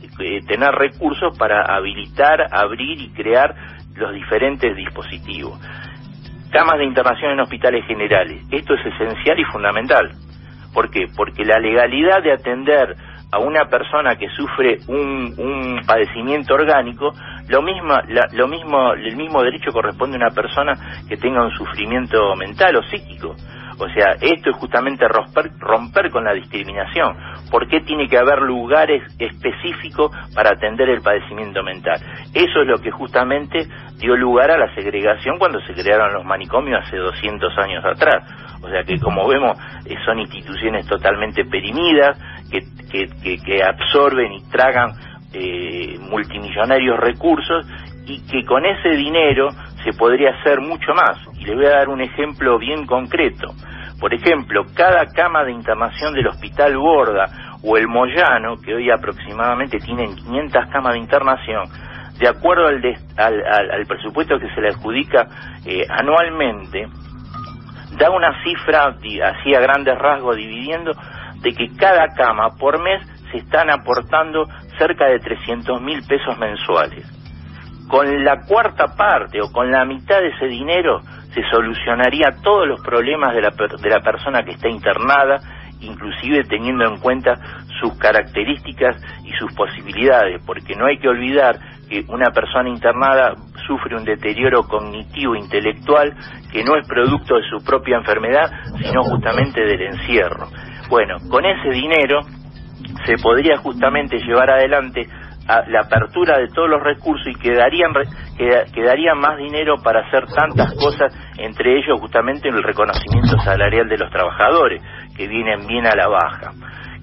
tener 0.47 0.71
recursos 0.73 1.37
para 1.39 1.63
habilitar, 1.63 2.47
abrir 2.53 3.01
y 3.01 3.11
crear 3.11 3.55
los 3.97 4.13
diferentes 4.13 4.77
dispositivos. 4.77 5.59
Camas 6.51 6.79
de 6.79 6.85
internación 6.85 7.33
en 7.33 7.41
hospitales 7.41 7.85
generales. 7.87 8.43
Esto 8.51 8.75
es 8.75 8.87
esencial 8.87 9.39
y 9.39 9.45
fundamental. 9.45 10.11
¿Por 10.73 10.91
qué? 10.91 11.07
Porque 11.17 11.45
la 11.45 11.59
legalidad 11.59 12.23
de 12.23 12.33
atender 12.33 12.97
a 13.37 13.39
una 13.39 13.67
persona 13.67 14.17
que 14.17 14.29
sufre 14.31 14.79
un, 14.89 15.35
un 15.37 15.81
padecimiento 15.87 16.55
orgánico, 16.55 17.13
lo 17.49 17.63
mismo, 17.63 17.95
lo 18.33 18.49
mismo, 18.49 18.93
el 18.95 19.17
mismo 19.17 19.43
derecho 19.43 19.73
corresponde 19.73 20.17
a 20.17 20.27
una 20.27 20.35
persona 20.35 20.73
que 21.09 21.17
tenga 21.17 21.45
un 21.45 21.51
sufrimiento 21.53 22.35
mental 22.37 22.77
o 22.77 22.83
psíquico. 22.85 23.37
O 23.79 23.89
sea, 23.91 24.13
esto 24.21 24.51
es 24.51 24.57
justamente 24.57 25.07
romper, 25.07 25.51
romper 25.59 26.11
con 26.11 26.25
la 26.25 26.33
discriminación. 26.33 27.15
¿Por 27.51 27.69
qué 27.69 27.81
tiene 27.81 28.09
que 28.09 28.17
haber 28.17 28.41
lugares 28.41 29.03
específicos 29.19 30.11
para 30.35 30.51
atender 30.51 30.89
el 30.89 31.03
padecimiento 31.03 31.63
mental? 31.63 32.01
Eso 32.33 32.63
es 32.63 32.67
lo 32.67 32.79
que 32.79 32.91
justamente 32.91 33.67
dio 33.99 34.17
lugar 34.17 34.51
a 34.51 34.59
la 34.59 34.75
segregación 34.75 35.39
cuando 35.39 35.61
se 35.61 35.75
crearon 35.75 36.15
los 36.15 36.25
manicomios 36.25 36.83
hace 36.87 36.97
200 36.97 37.53
años 37.59 37.85
atrás. 37.85 38.25
O 38.63 38.69
sea 38.69 38.83
que, 38.83 38.99
como 38.99 39.29
vemos, 39.29 39.59
eh, 39.85 39.95
son 40.07 40.19
instituciones 40.21 40.87
totalmente 40.87 41.45
perimidas, 41.45 42.19
que, 42.51 42.61
que, 42.91 43.39
que, 43.39 43.63
absorben 43.63 44.33
y 44.33 44.43
tragan 44.51 44.93
eh, 45.33 45.99
multimillonarios 46.01 46.99
recursos 46.99 47.67
y 48.07 48.21
que 48.27 48.45
con 48.45 48.65
ese 48.65 48.91
dinero 48.91 49.49
se 49.85 49.93
podría 49.93 50.31
hacer 50.31 50.61
mucho 50.61 50.95
más. 50.95 51.19
Y 51.39 51.45
les 51.45 51.57
voy 51.57 51.67
a 51.67 51.79
dar 51.79 51.89
un 51.89 52.01
ejemplo 52.01 52.59
bien 52.59 52.87
concreto. 52.87 53.53
Por 54.01 54.13
ejemplo, 54.13 54.65
cada 54.75 55.07
cama 55.07 55.45
de 55.45 55.53
internación 55.53 56.15
del 56.15 56.29
Hospital 56.29 56.77
Borda 56.77 57.27
o 57.63 57.77
el 57.77 57.89
Moyano, 57.89 58.61
que 58.61 58.75
hoy 58.75 58.91
aproximadamente 58.91 59.79
tienen 59.79 60.15
500 60.15 60.67
camas 60.67 60.93
de 60.93 60.99
internación, 60.99 61.65
de 62.19 62.29
acuerdo 62.29 62.67
al, 62.67 62.83
al, 63.17 63.87
presupuesto 63.87 64.39
que 64.39 64.49
se 64.55 64.61
le 64.61 64.69
adjudica 64.69 65.27
eh, 65.65 65.85
anualmente, 65.89 66.89
da 67.99 68.11
una 68.11 68.43
cifra, 68.43 68.87
así 68.87 69.55
a 69.55 69.61
grandes 69.61 69.99
rasgos 69.99 70.37
dividiendo, 70.37 70.93
de 71.43 71.53
que 71.53 71.69
cada 71.77 72.09
cama 72.15 72.57
por 72.59 72.83
mes 72.83 73.07
se 73.31 73.39
están 73.39 73.71
aportando 73.71 74.47
cerca 74.79 75.07
de 75.07 75.19
300 75.19 75.81
mil 75.81 76.03
pesos 76.07 76.37
mensuales. 76.39 77.07
Con 77.89 78.25
la 78.25 78.41
cuarta 78.47 78.97
parte 78.97 79.41
o 79.41 79.53
con 79.53 79.71
la 79.71 79.85
mitad 79.85 80.21
de 80.21 80.29
ese 80.29 80.47
dinero 80.47 81.01
se 81.33 81.43
solucionaría 81.51 82.31
todos 82.43 82.67
los 82.67 82.81
problemas 82.83 83.35
de 83.35 83.43
la, 83.43 83.51
de 83.51 83.91
la 83.91 84.01
persona 84.01 84.43
que 84.43 84.53
está 84.53 84.69
internada, 84.69 85.37
inclusive 85.81 86.45
teniendo 86.45 86.85
en 86.87 86.99
cuenta 86.99 87.35
sus 87.81 87.97
características 87.99 88.97
y 89.25 89.31
sus 89.33 89.53
posibilidades, 89.55 90.43
porque 90.47 90.75
no 90.75 90.87
hay 90.87 90.99
que 90.99 91.09
olvidar 91.09 91.59
que 91.89 92.05
una 92.09 92.31
persona 92.31 92.69
internada 92.69 93.35
sufre 93.67 93.97
un 93.97 94.05
deterioro 94.05 94.63
cognitivo 94.65 95.37
intelectual 95.37 96.15
que 96.51 96.65
no 96.65 96.77
es 96.77 96.87
producto 96.89 97.37
de 97.37 97.49
su 97.49 97.65
propia 97.65 97.99
enfermedad, 97.99 98.51
sino 98.83 99.03
justamente 99.03 99.61
del 99.61 99.83
encierro. 99.83 100.49
Bueno, 100.89 101.17
con 101.31 101.45
ese 101.45 101.71
dinero 101.71 102.21
se 103.05 103.17
podría 103.19 103.57
justamente 103.59 104.19
llevar 104.19 104.51
adelante 104.51 105.07
la 105.69 105.81
apertura 105.81 106.39
de 106.39 106.49
todos 106.49 106.69
los 106.69 106.83
recursos 106.83 107.29
y 107.29 107.35
quedarían, 107.35 107.93
quedaría 108.75 109.15
más 109.15 109.39
dinero 109.39 109.77
para 109.83 110.01
hacer 110.01 110.27
tantas 110.27 110.75
cosas, 110.75 111.15
entre 111.39 111.79
ellos 111.79 112.01
justamente 112.01 112.49
el 112.49 112.63
reconocimiento 112.63 113.39
salarial 113.45 113.89
de 113.89 113.99
los 113.99 114.11
trabajadores, 114.11 114.83
que 115.17 115.29
vienen 115.29 115.67
bien 115.67 115.87
a 115.87 115.95
la 115.95 116.09
baja. 116.09 116.51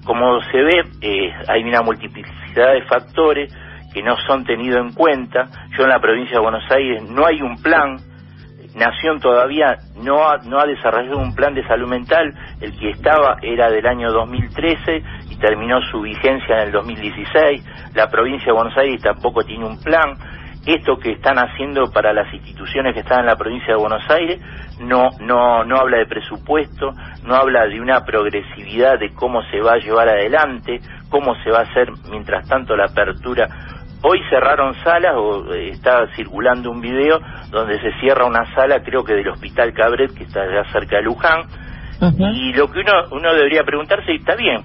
Como 0.04 0.42
se 0.52 0.58
ve, 0.58 0.82
eh, 1.00 1.32
hay 1.48 1.62
una 1.64 1.80
multiplicidad 1.80 2.74
de 2.74 2.82
factores 2.82 3.54
que 3.94 4.02
no 4.02 4.16
son 4.26 4.44
tenidos 4.44 4.86
en 4.86 4.92
cuenta. 4.92 5.46
Yo 5.78 5.84
en 5.84 5.88
la 5.88 5.98
provincia 5.98 6.36
de 6.36 6.42
Buenos 6.42 6.70
Aires 6.70 7.02
no 7.08 7.24
hay 7.26 7.40
un 7.40 7.56
plan, 7.62 7.96
Nación 8.74 9.20
todavía 9.20 9.78
no 10.02 10.28
ha, 10.28 10.38
no 10.38 10.58
ha 10.58 10.66
desarrollado 10.66 11.18
un 11.18 11.34
plan 11.34 11.54
de 11.54 11.66
salud 11.66 11.88
mental, 11.88 12.34
el 12.60 12.76
que 12.78 12.90
estaba 12.90 13.36
era 13.42 13.70
del 13.70 13.86
año 13.86 14.10
2013 14.10 15.02
y 15.30 15.36
terminó 15.36 15.80
su 15.90 16.00
vigencia 16.00 16.56
en 16.56 16.68
el 16.68 16.72
2016, 16.72 17.64
la 17.94 18.10
provincia 18.10 18.46
de 18.46 18.52
Buenos 18.52 18.76
Aires 18.76 19.00
tampoco 19.00 19.44
tiene 19.44 19.64
un 19.64 19.80
plan, 19.80 20.16
esto 20.66 20.96
que 20.96 21.12
están 21.12 21.38
haciendo 21.38 21.90
para 21.92 22.12
las 22.12 22.32
instituciones 22.32 22.94
que 22.94 23.00
están 23.00 23.20
en 23.20 23.26
la 23.26 23.36
provincia 23.36 23.74
de 23.74 23.80
Buenos 23.80 24.08
Aires 24.10 24.40
no, 24.80 25.10
no, 25.20 25.64
no 25.64 25.76
habla 25.76 25.98
de 25.98 26.06
presupuesto, 26.06 26.94
no 27.24 27.34
habla 27.34 27.66
de 27.66 27.80
una 27.80 28.04
progresividad 28.04 28.98
de 28.98 29.12
cómo 29.12 29.42
se 29.50 29.60
va 29.60 29.74
a 29.74 29.78
llevar 29.78 30.08
adelante, 30.08 30.80
cómo 31.10 31.34
se 31.42 31.50
va 31.50 31.60
a 31.60 31.70
hacer 31.70 31.88
mientras 32.10 32.48
tanto 32.48 32.76
la 32.76 32.86
apertura 32.86 33.48
Hoy 34.06 34.20
cerraron 34.28 34.74
salas, 34.84 35.14
o 35.16 35.54
eh, 35.54 35.70
está 35.70 36.06
circulando 36.14 36.70
un 36.70 36.82
video 36.82 37.18
donde 37.50 37.80
se 37.80 37.90
cierra 38.00 38.26
una 38.26 38.44
sala, 38.54 38.82
creo 38.82 39.02
que 39.02 39.14
del 39.14 39.28
Hospital 39.28 39.72
Cabret, 39.72 40.12
que 40.14 40.24
está 40.24 40.42
allá 40.42 40.62
cerca 40.72 40.96
de 40.96 41.04
Luján, 41.04 41.44
y 42.18 42.52
lo 42.52 42.70
que 42.70 42.80
uno, 42.80 42.92
uno 43.12 43.32
debería 43.32 43.62
preguntarse, 43.64 44.12
está 44.12 44.36
bien, 44.36 44.60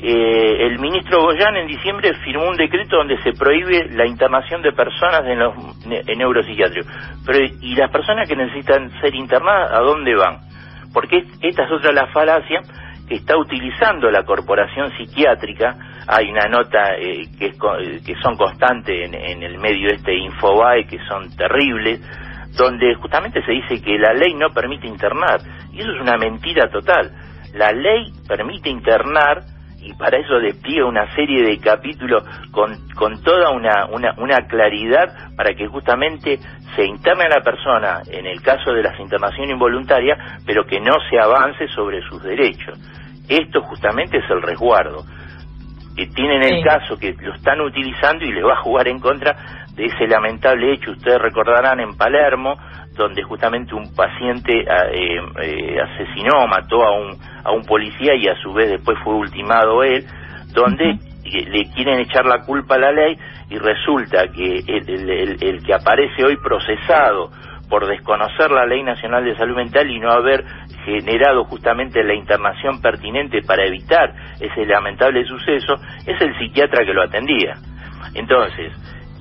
eh, 0.00 0.66
el 0.66 0.78
ministro 0.78 1.22
Goyán 1.22 1.56
en 1.56 1.66
diciembre 1.66 2.14
firmó 2.24 2.48
un 2.48 2.56
decreto 2.56 2.98
donde 2.98 3.20
se 3.24 3.32
prohíbe 3.32 3.88
la 3.90 4.06
internación 4.06 4.62
de 4.62 4.70
personas 4.70 5.22
en 5.24 5.40
los 5.40 5.54
en 5.86 6.18
neuropsiquiátricos, 6.18 6.86
pero 7.26 7.44
¿y 7.62 7.74
las 7.74 7.90
personas 7.90 8.28
que 8.28 8.36
necesitan 8.36 8.92
ser 9.00 9.12
internadas, 9.16 9.72
a 9.72 9.80
dónde 9.80 10.14
van? 10.14 10.38
Porque 10.92 11.24
esta 11.42 11.64
es 11.64 11.72
otra 11.72 11.88
de 11.88 11.94
las 11.94 12.12
falacias 12.12 12.64
que 13.06 13.16
está 13.16 13.36
utilizando 13.36 14.10
la 14.10 14.24
corporación 14.24 14.90
psiquiátrica, 14.96 15.76
hay 16.06 16.30
una 16.30 16.48
nota 16.48 16.96
eh, 16.98 17.28
que, 17.38 17.52
que 18.04 18.14
son 18.22 18.36
constantes 18.36 19.12
en, 19.12 19.42
el 19.42 19.58
medio 19.58 19.88
este 19.88 20.14
Infobae 20.14 20.86
que 20.86 20.98
son 21.08 21.34
terribles, 21.36 22.00
donde 22.56 22.94
justamente 22.94 23.42
se 23.44 23.52
dice 23.52 23.82
que 23.82 23.98
la 23.98 24.12
ley 24.12 24.34
no 24.34 24.50
permite 24.50 24.86
internar, 24.86 25.40
y 25.72 25.80
eso 25.80 25.92
es 25.92 26.00
una 26.00 26.16
mentira 26.16 26.68
total. 26.70 27.10
La 27.54 27.72
ley 27.72 28.12
permite 28.26 28.68
internar 28.68 29.42
y 29.84 29.92
para 29.94 30.18
eso 30.18 30.40
despliega 30.40 30.86
una 30.86 31.14
serie 31.14 31.42
de 31.42 31.58
capítulos 31.58 32.24
con, 32.50 32.74
con 32.94 33.22
toda 33.22 33.50
una, 33.50 33.86
una, 33.86 34.14
una 34.18 34.46
claridad 34.48 35.34
para 35.36 35.54
que 35.54 35.66
justamente 35.66 36.38
se 36.74 36.84
interne 36.84 37.24
a 37.24 37.38
la 37.38 37.40
persona 37.42 38.00
en 38.10 38.26
el 38.26 38.40
caso 38.40 38.72
de 38.72 38.82
las 38.82 38.98
internaciones 38.98 39.50
involuntarias, 39.50 40.18
pero 40.46 40.64
que 40.64 40.80
no 40.80 40.94
se 41.10 41.18
avance 41.18 41.68
sobre 41.68 42.00
sus 42.08 42.22
derechos. 42.22 42.78
Esto 43.28 43.62
justamente 43.62 44.18
es 44.18 44.30
el 44.30 44.42
resguardo. 44.42 45.04
Que 45.96 46.06
tienen 46.06 46.42
el 46.42 46.64
caso 46.64 46.98
que 46.98 47.14
lo 47.20 47.34
están 47.34 47.60
utilizando 47.60 48.24
y 48.24 48.32
les 48.32 48.44
va 48.44 48.54
a 48.54 48.62
jugar 48.62 48.88
en 48.88 48.98
contra 48.98 49.36
de 49.74 49.84
ese 49.84 50.08
lamentable 50.08 50.72
hecho. 50.72 50.90
Ustedes 50.90 51.20
recordarán 51.20 51.78
en 51.78 51.96
Palermo, 51.96 52.56
donde 52.94 53.22
justamente 53.22 53.74
un 53.74 53.92
paciente 53.94 54.64
ah, 54.70 54.86
eh, 54.92 55.20
eh, 55.42 55.76
asesinó, 55.80 56.46
mató 56.46 56.82
a 56.82 56.92
un, 56.92 57.18
a 57.44 57.52
un 57.52 57.64
policía 57.64 58.14
y 58.14 58.28
a 58.28 58.36
su 58.36 58.52
vez 58.52 58.70
después 58.70 58.96
fue 59.02 59.14
ultimado 59.14 59.82
él, 59.82 60.04
donde 60.52 60.98
le 61.24 61.70
quieren 61.74 62.00
echar 62.00 62.26
la 62.26 62.44
culpa 62.44 62.76
a 62.76 62.78
la 62.78 62.92
ley 62.92 63.18
y 63.50 63.58
resulta 63.58 64.28
que 64.28 64.58
el, 64.66 65.38
el, 65.42 65.62
que 65.64 65.74
aparece 65.74 66.24
hoy 66.24 66.36
procesado 66.36 67.30
por 67.68 67.86
desconocer 67.86 68.50
la 68.50 68.66
Ley 68.66 68.82
Nacional 68.82 69.24
de 69.24 69.36
Salud 69.36 69.56
Mental 69.56 69.90
y 69.90 69.98
no 69.98 70.10
haber 70.10 70.44
generado 70.84 71.44
justamente 71.44 72.04
la 72.04 72.14
internación 72.14 72.80
pertinente 72.80 73.42
para 73.42 73.64
evitar 73.64 74.14
ese 74.38 74.66
lamentable 74.66 75.24
suceso, 75.24 75.74
es 76.06 76.20
el 76.20 76.38
psiquiatra 76.38 76.84
que 76.84 76.92
lo 76.92 77.02
atendía. 77.02 77.54
Entonces, 78.14 78.72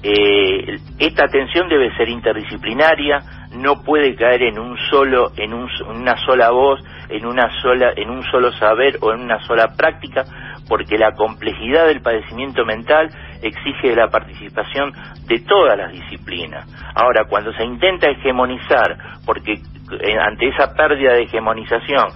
eh, 0.04 0.78
esta 1.00 1.26
atención 1.26 1.70
debe 1.70 1.96
ser 1.96 2.10
interdisciplinaria, 2.10 3.22
no 3.56 3.84
puede 3.84 4.16
caer 4.16 4.44
en 4.44 4.60
un 4.60 4.78
solo, 4.90 5.32
en 5.38 5.54
una 5.54 6.18
sola 6.26 6.52
voz, 6.52 6.80
en 7.10 7.26
una 7.26 7.50
sola, 7.62 7.94
en 7.96 8.10
un 8.10 8.24
solo 8.24 8.52
saber 8.54 8.98
o 9.02 9.14
en 9.14 9.22
una 9.22 9.40
sola 9.44 9.74
práctica, 9.78 10.24
porque 10.68 10.98
la 10.98 11.14
complejidad 11.14 11.88
del 11.88 12.02
padecimiento 12.02 12.66
mental 12.66 13.10
exige 13.42 13.96
la 13.96 14.08
participación 14.08 14.94
de 15.28 15.40
todas 15.40 15.78
las 15.78 15.92
disciplinas. 15.92 16.66
Ahora, 16.96 17.26
cuando 17.26 17.52
se 17.54 17.64
intenta 17.64 18.10
hegemonizar, 18.10 18.98
porque 19.26 19.54
eh, 19.54 20.18
ante 20.20 20.48
esa 20.48 20.74
pérdida 20.74 21.14
de 21.14 21.24
hegemonización 21.24 22.08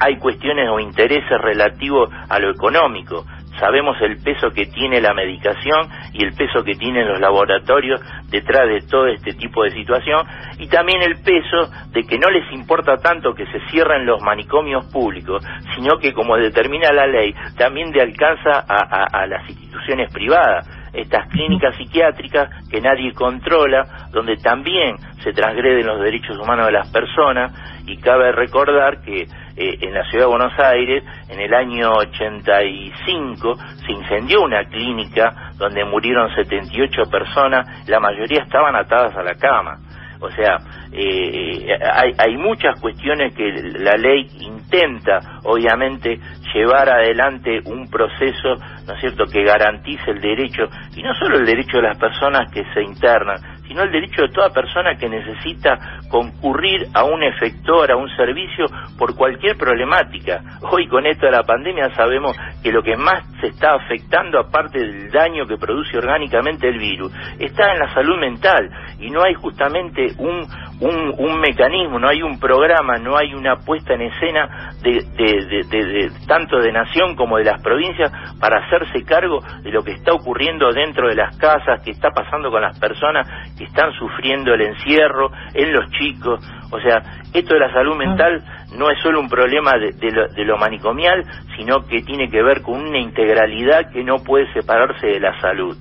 hay 0.00 0.16
cuestiones 0.18 0.68
o 0.68 0.80
intereses 0.80 1.40
relativos 1.40 2.10
a 2.28 2.38
lo 2.38 2.50
económico, 2.50 3.24
sabemos 3.58 3.96
el 4.00 4.16
peso 4.22 4.50
que 4.50 4.66
tiene 4.66 5.00
la 5.00 5.14
medicación 5.14 5.88
y 6.12 6.24
el 6.24 6.32
peso 6.32 6.62
que 6.64 6.74
tienen 6.74 7.08
los 7.08 7.20
laboratorios 7.20 8.00
detrás 8.30 8.68
de 8.68 8.80
todo 8.88 9.06
este 9.06 9.32
tipo 9.34 9.62
de 9.64 9.70
situación 9.70 10.26
y 10.58 10.68
también 10.68 11.02
el 11.02 11.16
peso 11.22 11.70
de 11.90 12.02
que 12.02 12.18
no 12.18 12.30
les 12.30 12.50
importa 12.52 12.96
tanto 12.96 13.34
que 13.34 13.46
se 13.46 13.60
cierren 13.70 14.06
los 14.06 14.22
manicomios 14.22 14.86
públicos, 14.92 15.44
sino 15.74 15.98
que 15.98 16.12
como 16.12 16.36
determina 16.36 16.92
la 16.92 17.06
ley, 17.06 17.34
también 17.56 17.90
de 17.90 18.02
alcanza 18.02 18.64
a, 18.68 19.26
las 19.26 19.48
instituciones 19.48 20.12
privadas 20.12 20.68
estas 20.92 21.28
clínicas 21.28 21.74
psiquiátricas 21.76 22.48
que 22.70 22.80
nadie 22.80 23.12
controla, 23.12 24.08
donde 24.12 24.36
también 24.36 24.96
se 25.24 25.32
transgreden 25.32 25.86
los 25.86 26.00
derechos 26.00 26.38
humanos 26.38 26.66
de 26.66 26.72
las 26.72 26.90
personas 26.92 27.52
y 27.86 27.96
cabe 27.96 28.30
recordar 28.32 29.02
que 29.02 29.26
eh, 29.56 29.78
en 29.80 29.94
la 29.94 30.04
ciudad 30.04 30.24
de 30.24 30.30
Buenos 30.30 30.58
Aires, 30.58 31.04
en 31.28 31.40
el 31.40 31.54
año 31.54 31.92
85, 31.92 33.56
se 33.86 33.92
incendió 33.92 34.42
una 34.42 34.64
clínica 34.64 35.52
donde 35.56 35.84
murieron 35.84 36.34
78 36.34 37.02
personas, 37.10 37.88
la 37.88 38.00
mayoría 38.00 38.42
estaban 38.42 38.74
atadas 38.74 39.16
a 39.16 39.22
la 39.22 39.34
cama. 39.34 39.78
O 40.20 40.30
sea, 40.30 40.58
eh, 40.92 41.66
hay, 41.92 42.12
hay 42.16 42.36
muchas 42.36 42.80
cuestiones 42.80 43.34
que 43.34 43.52
la 43.78 43.96
ley 43.96 44.26
intenta, 44.40 45.20
obviamente, 45.44 46.18
llevar 46.54 46.88
adelante 46.88 47.60
un 47.66 47.90
proceso, 47.90 48.56
¿no 48.86 48.94
es 48.94 49.00
cierto?, 49.00 49.26
que 49.26 49.44
garantice 49.44 50.10
el 50.12 50.20
derecho, 50.20 50.64
y 50.96 51.02
no 51.02 51.14
solo 51.14 51.38
el 51.38 51.44
derecho 51.44 51.78
de 51.78 51.82
las 51.82 51.98
personas 51.98 52.50
que 52.50 52.64
se 52.72 52.82
internan, 52.82 53.36
sino 53.66 53.82
el 53.82 53.92
derecho 53.92 54.22
de 54.22 54.28
toda 54.28 54.50
persona 54.50 54.96
que 54.96 55.08
necesita 55.08 55.78
concurrir 56.08 56.86
a 56.94 57.04
un 57.04 57.22
efector, 57.22 57.90
a 57.90 57.96
un 57.96 58.08
servicio 58.16 58.66
por 58.98 59.16
cualquier 59.16 59.56
problemática. 59.56 60.42
Hoy 60.70 60.86
con 60.88 61.06
esto 61.06 61.26
de 61.26 61.32
la 61.32 61.42
pandemia 61.42 61.94
sabemos 61.94 62.36
que 62.62 62.72
lo 62.72 62.82
que 62.82 62.96
más 62.96 63.24
se 63.40 63.48
está 63.48 63.74
afectando, 63.74 64.38
aparte 64.38 64.78
del 64.78 65.10
daño 65.10 65.46
que 65.46 65.56
produce 65.56 65.98
orgánicamente 65.98 66.68
el 66.68 66.78
virus, 66.78 67.12
está 67.38 67.72
en 67.72 67.78
la 67.78 67.92
salud 67.94 68.18
mental 68.18 68.70
y 68.98 69.10
no 69.10 69.22
hay 69.22 69.34
justamente 69.34 70.12
un, 70.18 70.46
un, 70.80 71.40
mecanismo, 71.40 71.98
no 71.98 72.08
hay 72.08 72.22
un 72.22 72.38
programa, 72.38 72.96
no 72.98 73.16
hay 73.16 73.34
una 73.34 73.56
puesta 73.56 73.94
en 73.94 74.02
escena 74.02 74.72
de, 74.82 75.04
de, 75.16 76.10
tanto 76.26 76.58
de 76.58 76.72
nación 76.72 77.14
como 77.16 77.38
de 77.38 77.44
las 77.44 77.62
provincias 77.62 78.10
para 78.40 78.64
hacerse 78.64 79.02
cargo 79.04 79.40
de 79.62 79.70
lo 79.70 79.82
que 79.82 79.92
está 79.92 80.12
ocurriendo 80.12 80.72
dentro 80.72 81.08
de 81.08 81.16
las 81.16 81.36
casas, 81.36 81.82
que 81.82 81.90
está 81.90 82.10
pasando 82.10 82.50
con 82.50 82.62
las 82.62 82.78
personas 82.78 83.26
que 83.56 83.64
están 83.64 83.92
sufriendo 83.92 84.54
el 84.54 84.62
encierro, 84.62 85.30
en 85.54 85.72
los 85.72 85.90
chicos. 85.90 86.40
O 86.70 86.80
sea, 86.80 87.02
esto 87.32 87.54
de 87.54 87.60
la 87.60 87.72
salud 87.72 87.96
mental 87.96 88.42
no 88.76 88.90
es 88.90 88.98
solo 89.02 89.20
un 89.20 89.28
problema 89.28 89.72
de, 89.78 90.10
lo, 90.10 90.28
de 90.28 90.44
lo 90.44 90.56
manicomial, 90.56 91.24
sino 91.56 91.86
que 91.86 92.02
tiene 92.02 92.28
que 92.30 92.42
ver 92.42 92.62
con 92.62 92.80
una 92.80 92.98
integralidad 92.98 93.92
que 93.92 94.02
no 94.02 94.18
puede 94.18 94.52
separarse 94.52 95.06
de 95.06 95.20
la 95.20 95.40
salud. 95.40 95.76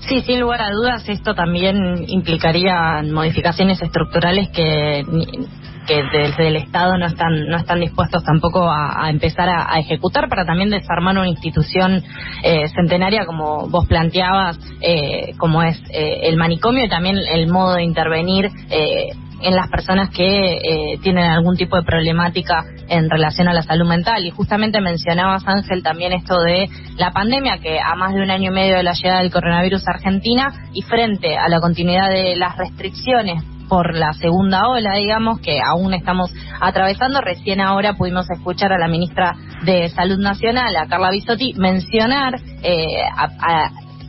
Sí, 0.00 0.20
sin 0.20 0.40
lugar 0.40 0.60
a 0.60 0.70
dudas, 0.70 1.08
esto 1.08 1.34
también 1.34 2.04
implicaría 2.06 3.02
modificaciones 3.02 3.82
estructurales 3.82 4.50
que 4.50 5.02
que 5.86 6.02
desde 6.12 6.48
el 6.48 6.56
Estado 6.56 6.98
no 6.98 7.06
están 7.06 7.46
no 7.48 7.56
están 7.56 7.80
dispuestos 7.80 8.22
tampoco 8.24 8.68
a, 8.70 9.08
empezar 9.08 9.48
a, 9.48 9.78
ejecutar 9.78 10.28
para 10.28 10.44
también 10.44 10.70
desarmar 10.70 11.16
una 11.16 11.28
institución 11.28 12.02
eh, 12.42 12.68
centenaria 12.74 13.24
como 13.24 13.68
vos 13.68 13.86
planteabas 13.86 14.58
eh, 14.80 15.34
como 15.38 15.62
es 15.62 15.80
eh, 15.90 16.20
el 16.24 16.36
manicomio 16.36 16.84
y 16.84 16.88
también 16.88 17.16
el 17.16 17.46
modo 17.48 17.74
de 17.74 17.84
intervenir 17.84 18.50
en 18.68 19.54
las 19.54 19.68
personas 19.68 20.10
que 20.10 20.98
tienen 21.02 21.24
algún 21.24 21.56
tipo 21.56 21.76
de 21.76 21.82
problemática 21.82 22.64
en 22.88 23.10
relación 23.10 23.48
a 23.48 23.52
la 23.52 23.62
salud 23.62 23.86
mental. 23.86 24.24
Y 24.24 24.30
justamente 24.30 24.80
mencionabas, 24.80 25.46
Ángel, 25.46 25.82
también 25.82 26.12
esto 26.12 26.40
de 26.40 26.68
la 26.96 27.10
pandemia, 27.10 27.58
que 27.58 27.78
a 27.78 27.94
más 27.96 28.14
de 28.14 28.22
un 28.22 28.30
año 28.30 28.50
y 28.50 28.54
medio 28.54 28.76
de 28.76 28.82
la 28.82 28.94
llegada 28.94 29.20
del 29.20 29.30
coronavirus 29.30 29.86
a 29.86 29.92
Argentina 29.92 30.52
y 30.72 30.82
frente 30.82 31.36
a 31.36 31.48
la 31.48 31.60
continuidad 31.60 32.08
de 32.08 32.36
las 32.36 32.56
restricciones 32.56 33.44
por 33.68 33.94
la 33.94 34.12
segunda 34.14 34.68
ola, 34.68 34.94
digamos, 34.94 35.40
que 35.40 35.60
aún 35.60 35.94
estamos 35.94 36.32
atravesando. 36.60 37.20
Recién 37.20 37.60
ahora 37.60 37.94
pudimos 37.94 38.28
escuchar 38.30 38.72
a 38.72 38.78
la 38.78 38.88
ministra 38.88 39.34
de 39.64 39.88
Salud 39.90 40.18
Nacional, 40.18 40.74
a 40.76 40.86
Carla 40.86 41.10
Bisotti, 41.10 41.54
mencionar 41.54 42.34
eh, 42.62 43.02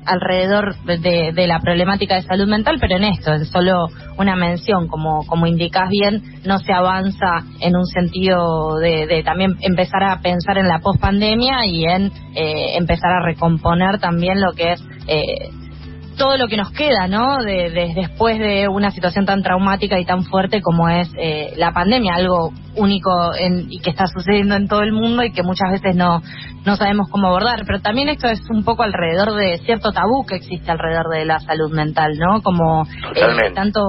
alrededor 0.08 0.76
de, 0.86 1.48
la 1.48 1.60
problemática 1.60 2.15
de 2.15 2.22
salud 2.22 2.48
mental, 2.48 2.78
pero 2.80 2.96
en 2.96 3.04
esto, 3.04 3.34
es 3.34 3.50
solo 3.50 3.88
una 4.17 4.36
mención, 4.36 4.88
como, 4.88 5.26
como 5.28 5.48
indicás 5.48 5.89
bien, 5.89 6.24
no 6.46 6.60
se 6.60 6.74
avanza 6.74 7.43
en 7.60 7.76
un 7.76 7.86
sentido 7.86 8.78
de, 8.80 9.22
también 9.24 9.56
empezar 9.62 10.04
a 10.04 10.22
pensar 10.22 10.58
en 10.58 10.67
la 10.67 10.80
pospandemia 10.80 11.65
y 11.65 11.84
en 11.86 12.12
eh, 12.36 12.78
empezar 12.78 13.12
a 13.12 13.26
recomponer 13.26 14.00
también 14.00 14.41
lo 14.41 14.54
que 14.54 14.74
es 14.74 14.84
eh, 15.08 15.50
todo 16.17 16.38
lo 16.38 16.47
que 16.47 16.58
nos 16.58 16.71
queda, 16.71 17.08
¿no? 17.08 17.38
De, 17.38 17.93
después 17.95 18.39
de 18.39 18.67
una 18.67 18.91
situación 18.91 19.25
tan 19.25 19.43
traumática 19.43 19.99
y 19.99 20.06
tan 20.06 20.23
fuerte 20.23 20.62
como 20.62 20.89
es 20.89 21.10
eh, 21.17 21.53
la 21.58 21.71
pandemia, 21.71 22.15
algo 22.15 22.51
único 22.75 23.34
en, 23.36 23.71
y 23.71 23.80
que 23.80 23.91
está 23.91 24.06
sucediendo 24.08 24.56
en 24.56 24.67
todo 24.67 24.82
el 24.82 24.91
mundo 24.91 25.23
y 25.23 25.32
que 25.32 25.43
muchas 25.43 25.71
veces 25.71 25.95
no, 25.95 26.21
no 26.65 26.75
sabemos 26.75 27.08
cómo 27.10 27.27
abordar. 27.27 27.63
Pero 27.65 27.80
también 27.80 28.10
esto 28.10 28.27
es 28.27 28.41
un 28.49 28.63
poco 28.63 28.84
alrededor 28.84 29.36
de 29.36 29.60
cierto 29.60 29.91
tabú 29.91 30.25
que 30.25 30.36
existe 30.36 30.71
alrededor 30.71 31.10
de 31.10 31.25
la 31.25 31.39
salud 31.39 31.71
mental, 31.71 32.17
¿no? 32.17 32.41
Como 32.41 32.84
eh, 32.84 33.51
tanto 33.53 33.82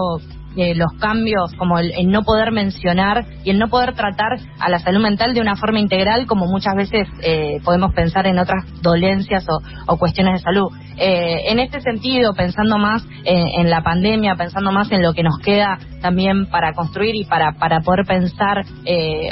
eh, 0.57 0.75
los 0.75 0.93
cambios, 0.99 1.53
como 1.57 1.79
el, 1.79 1.93
no 2.11 2.23
poder 2.23 2.51
mencionar 2.51 3.27
y 3.45 3.51
el 3.51 3.61
no 3.61 3.69
poder 3.69 3.95
tratar 3.95 4.41
a 4.59 4.69
la 4.69 4.81
salud 4.81 5.01
mental 5.01 5.33
de 5.33 5.41
una 5.41 5.55
forma 5.55 5.79
integral, 5.79 6.27
como 6.27 6.47
muchas 6.47 6.75
veces 6.75 7.07
eh, 7.23 7.61
podemos 7.65 7.95
pensar 7.95 8.27
en 8.27 8.41
otras 8.41 8.65
dolencias 8.83 9.47
o, 9.87 9.97
cuestiones 9.99 10.35
de 10.35 10.39
salud. 10.41 10.69
Eh, 10.99 11.51
en 11.51 11.59
este 11.61 11.81
sentido, 11.81 12.35
pensando 12.35 12.79
más 12.79 13.05
en 13.25 13.69
la 13.69 13.83
pandemia, 13.83 14.35
pensando 14.37 14.73
más 14.73 14.91
en 14.91 15.03
lo 15.03 15.13
que 15.13 15.23
nos 15.23 15.39
queda 15.39 15.79
también 16.01 16.47
para 16.47 16.73
construir 16.73 17.15
y 17.15 17.25
para, 17.25 17.53
para 17.53 17.81
poder 17.81 18.07
pensar 18.07 18.65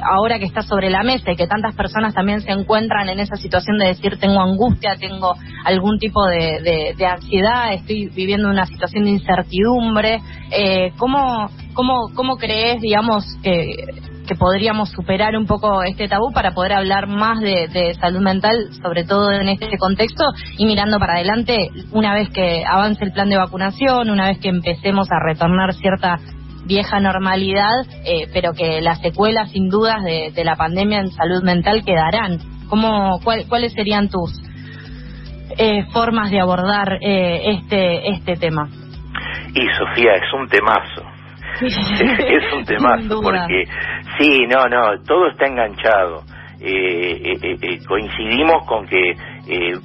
ahora 0.02 0.38
que 0.38 0.44
está 0.44 0.62
sobre 0.62 0.90
la 0.90 1.02
mesa 1.02 1.32
y 1.32 1.36
que 1.36 1.46
tantas 1.46 1.74
personas 1.74 2.14
también 2.14 2.40
se 2.40 2.50
encuentran 2.50 3.08
en 3.08 3.20
esa 3.20 3.36
situación 3.36 3.78
de 3.78 3.86
decir 3.86 4.18
tengo 4.18 4.40
angustia, 4.40 4.96
tengo 4.96 5.34
algún 5.64 5.98
tipo 5.98 6.24
de, 6.26 6.94
de 6.96 7.06
ansiedad, 7.06 7.72
estoy 7.72 8.08
viviendo 8.08 8.48
una 8.50 8.66
situación 8.66 9.04
de 9.04 9.10
incertidumbre. 9.10 10.18
¿Cómo 10.98 11.48
¿Cómo, 11.76 12.08
cómo, 12.14 12.36
crees, 12.36 12.80
digamos, 12.80 13.22
que, 13.42 13.74
que 14.26 14.34
podríamos 14.34 14.90
superar 14.90 15.36
un 15.36 15.46
poco 15.46 15.82
este 15.82 16.08
tabú 16.08 16.32
para 16.32 16.52
poder 16.52 16.72
hablar 16.72 17.06
más 17.06 17.40
de, 17.40 17.94
salud 18.00 18.20
mental, 18.20 18.68
sobre 18.82 19.04
todo 19.04 19.30
en 19.32 19.48
este 19.48 19.78
contexto, 19.78 20.24
y 20.58 20.66
mirando 20.66 20.98
para 20.98 21.14
adelante, 21.14 21.70
una 21.92 22.14
vez 22.14 22.28
que 22.30 22.64
avance 22.66 23.04
el 23.04 23.12
plan 23.12 23.28
de 23.28 23.36
vacunación, 23.36 24.10
una 24.10 24.26
vez 24.26 24.38
que 24.38 24.48
empecemos 24.48 25.08
a 25.10 25.20
retornar 25.24 25.72
cierta 25.74 26.18
vieja 26.66 27.00
normalidad, 27.00 27.86
eh, 28.04 28.28
pero 28.32 28.52
que 28.52 28.80
las 28.80 29.00
secuelas, 29.00 29.50
sin 29.52 29.68
dudas, 29.68 30.02
de, 30.02 30.44
la 30.44 30.56
pandemia 30.56 30.98
en 30.98 31.10
salud 31.10 31.42
mental 31.42 31.84
quedarán. 31.84 32.38
¿Cómo, 32.68 33.20
¿Cuáles 33.22 33.72
serían 33.72 34.08
tus 34.08 34.32
eh, 35.56 35.84
formas 35.92 36.30
de 36.30 36.40
abordar 36.40 36.98
eh, 37.00 37.52
este, 37.52 38.10
este 38.10 38.36
tema? 38.36 38.68
Y 39.54 39.66
Sofía, 39.78 40.16
es 40.16 40.32
un 40.34 40.48
temazo. 40.48 41.15
es 41.62 42.52
un 42.52 42.64
temazo 42.64 43.20
porque 43.22 43.64
sí, 44.18 44.46
no, 44.46 44.68
no, 44.68 45.00
todo 45.02 45.28
está 45.28 45.46
enganchado. 45.46 46.24
Eh, 46.58 47.32
eh, 47.34 47.56
eh, 47.60 47.78
coincidimos 47.86 48.66
con 48.66 48.86
que, 48.86 49.14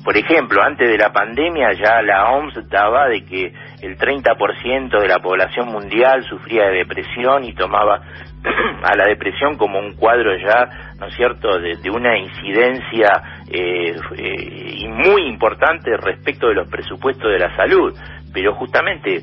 por 0.06 0.16
ejemplo, 0.18 0.64
antes 0.64 0.90
de 0.90 0.98
la 0.98 1.12
pandemia 1.12 1.74
ya 1.74 2.02
la 2.02 2.32
OMS 2.32 2.70
daba 2.70 3.10
de 3.10 3.26
que 3.26 3.52
el 3.82 3.98
30% 3.98 5.02
de 5.02 5.08
la 5.08 5.20
población 5.20 5.68
mundial 5.68 6.24
sufría 6.24 6.68
de 6.68 6.78
depresión 6.78 7.44
y 7.44 7.54
tomaba 7.54 8.02
a 8.84 8.96
la 8.96 9.06
depresión 9.06 9.58
como 9.58 9.80
un 9.80 9.98
cuadro 9.98 10.32
ya, 10.38 10.94
¿no 10.98 11.08
es 11.08 11.16
cierto?, 11.16 11.60
de, 11.60 11.76
de 11.76 11.90
una 11.90 12.18
incidencia 12.18 13.22
y 13.54 14.88
muy 14.88 15.28
importante 15.28 15.92
respecto 15.98 16.48
de 16.48 16.56
los 16.56 16.70
presupuestos 16.70 17.30
de 17.30 17.40
la 17.40 17.54
salud. 17.58 17.94
Pero 18.34 18.56
justamente 18.56 19.22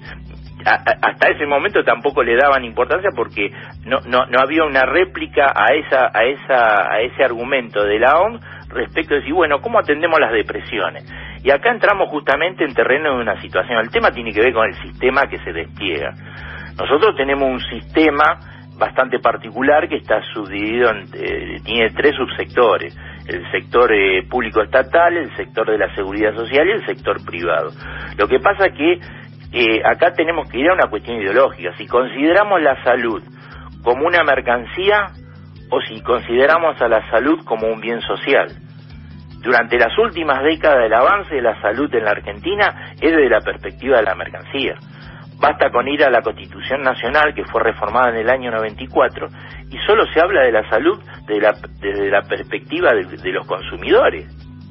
hasta 0.65 1.29
ese 1.29 1.47
momento 1.47 1.85
tampoco 1.85 2.23
le 2.23 2.37
daban 2.37 2.65
importancia 2.65 3.11
porque 3.15 3.51
no, 3.85 4.01
no, 4.07 4.27
no 4.27 4.41
había 4.41 4.65
una 4.65 4.85
réplica 4.85 5.53
a 5.55 5.75
esa 5.75 6.11
a 6.13 6.25
esa 6.25 6.93
a 6.93 7.01
ese 7.01 7.25
argumento 7.25 7.85
de 7.85 7.99
la 7.99 8.19
OMS 8.19 8.41
respecto 8.69 9.15
de 9.15 9.21
decir 9.21 9.35
bueno 9.35 9.61
cómo 9.61 9.79
atendemos 9.79 10.19
las 10.21 10.33
depresiones 10.33 11.05
y 11.43 11.51
acá 11.51 11.71
entramos 11.71 12.09
justamente 12.11 12.65
en 12.65 12.75
terreno 12.75 13.15
de 13.15 13.23
una 13.23 13.41
situación. 13.41 13.79
El 13.79 13.91
tema 13.91 14.11
tiene 14.11 14.33
que 14.33 14.41
ver 14.41 14.53
con 14.53 14.67
el 14.67 14.75
sistema 14.75 15.23
que 15.31 15.39
se 15.39 15.53
despliega. 15.53 16.13
Nosotros 16.77 17.17
tenemos 17.17 17.49
un 17.49 17.61
sistema 17.61 18.41
bastante 18.77 19.19
particular 19.19 19.89
que 19.89 19.97
está 19.97 20.23
subdividido 20.33 20.91
en, 20.91 21.05
eh, 21.15 21.61
tiene 21.65 21.91
tres 21.91 22.15
subsectores. 22.17 22.97
El 23.27 23.51
sector 23.51 23.93
eh, 23.93 24.23
público 24.29 24.63
estatal 24.63 25.17
el 25.17 25.35
sector 25.37 25.71
de 25.71 25.79
la 25.79 25.95
seguridad 25.95 26.35
social 26.35 26.67
y 26.67 26.73
el 26.73 26.87
sector 26.87 27.25
privado. 27.25 27.71
Lo 28.17 28.27
que 28.27 28.39
pasa 28.41 28.67
es 28.67 28.73
que 29.53 29.77
eh, 29.77 29.83
acá 29.85 30.13
tenemos 30.13 30.49
que 30.51 30.59
ir 30.59 30.69
a 30.71 30.75
una 30.75 30.89
cuestión 30.89 31.21
ideológica. 31.21 31.77
Si 31.77 31.87
consideramos 31.87 32.61
la 32.61 32.83
salud 32.85 33.23
como 33.83 34.07
una 34.07 34.23
mercancía 34.25 35.07
o 35.71 35.81
si 35.83 36.01
consideramos 36.03 36.81
a 36.81 36.89
la 36.89 37.09
salud 37.11 37.45
como 37.45 37.69
un 37.69 37.81
bien 37.81 38.01
social. 38.01 38.49
Durante 39.41 39.79
las 39.79 39.97
últimas 39.99 40.43
décadas 40.43 40.85
el 40.85 40.93
avance 40.93 41.35
de 41.35 41.43
la 41.43 41.61
salud 41.61 41.93
en 41.95 42.05
la 42.05 42.11
Argentina 42.11 42.93
es 43.01 43.13
desde 43.13 43.29
la 43.29 43.41
perspectiva 43.41 43.99
de 43.99 44.03
la 44.03 44.15
mercancía. 44.15 44.75
Basta 45.41 45.71
con 45.71 45.87
ir 45.87 46.03
a 46.03 46.11
la 46.11 46.21
Constitución 46.21 46.83
Nacional, 46.83 47.33
que 47.33 47.45
fue 47.45 47.63
reformada 47.63 48.11
en 48.11 48.17
el 48.17 48.29
año 48.29 48.51
94, 48.51 49.29
y 49.71 49.79
solo 49.87 50.05
se 50.13 50.21
habla 50.21 50.43
de 50.43 50.51
la 50.51 50.69
salud 50.69 51.01
desde 51.29 51.41
la, 51.41 51.53
desde 51.79 52.11
la 52.11 52.23
perspectiva 52.23 52.93
de 52.93 53.33
los 53.33 53.47
consumidores. 53.47 54.27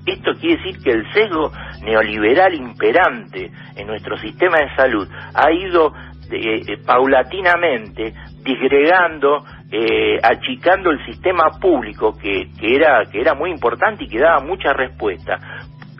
Esto 0.08 0.32
quiere 0.40 0.58
decir 0.64 0.82
que 0.82 0.92
el 0.92 1.14
sesgo 1.14 1.52
neoliberal 1.84 2.54
imperante 2.56 3.52
en 3.76 3.88
nuestro 3.88 4.18
sistema 4.18 4.58
de 4.58 4.74
salud 4.76 5.08
ha 5.34 5.52
ido 5.52 5.94
eh, 6.32 6.62
eh, 6.66 6.78
paulatinamente 6.86 8.14
disgregando, 8.42 9.44
eh, 9.70 10.18
achicando 10.24 10.92
el 10.92 11.06
sistema 11.06 11.50
público 11.60 12.18
que, 12.18 12.50
que, 12.58 12.76
era, 12.76 13.04
que 13.12 13.20
era 13.20 13.34
muy 13.34 13.52
importante 13.52 14.06
y 14.06 14.08
que 14.08 14.20
daba 14.20 14.40
mucha 14.40 14.72
respuesta 14.72 15.38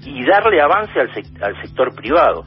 y 0.06 0.26
darle 0.26 0.62
avance 0.62 0.98
al, 1.00 1.10
al 1.42 1.62
sector 1.62 1.94
privado. 1.94 2.46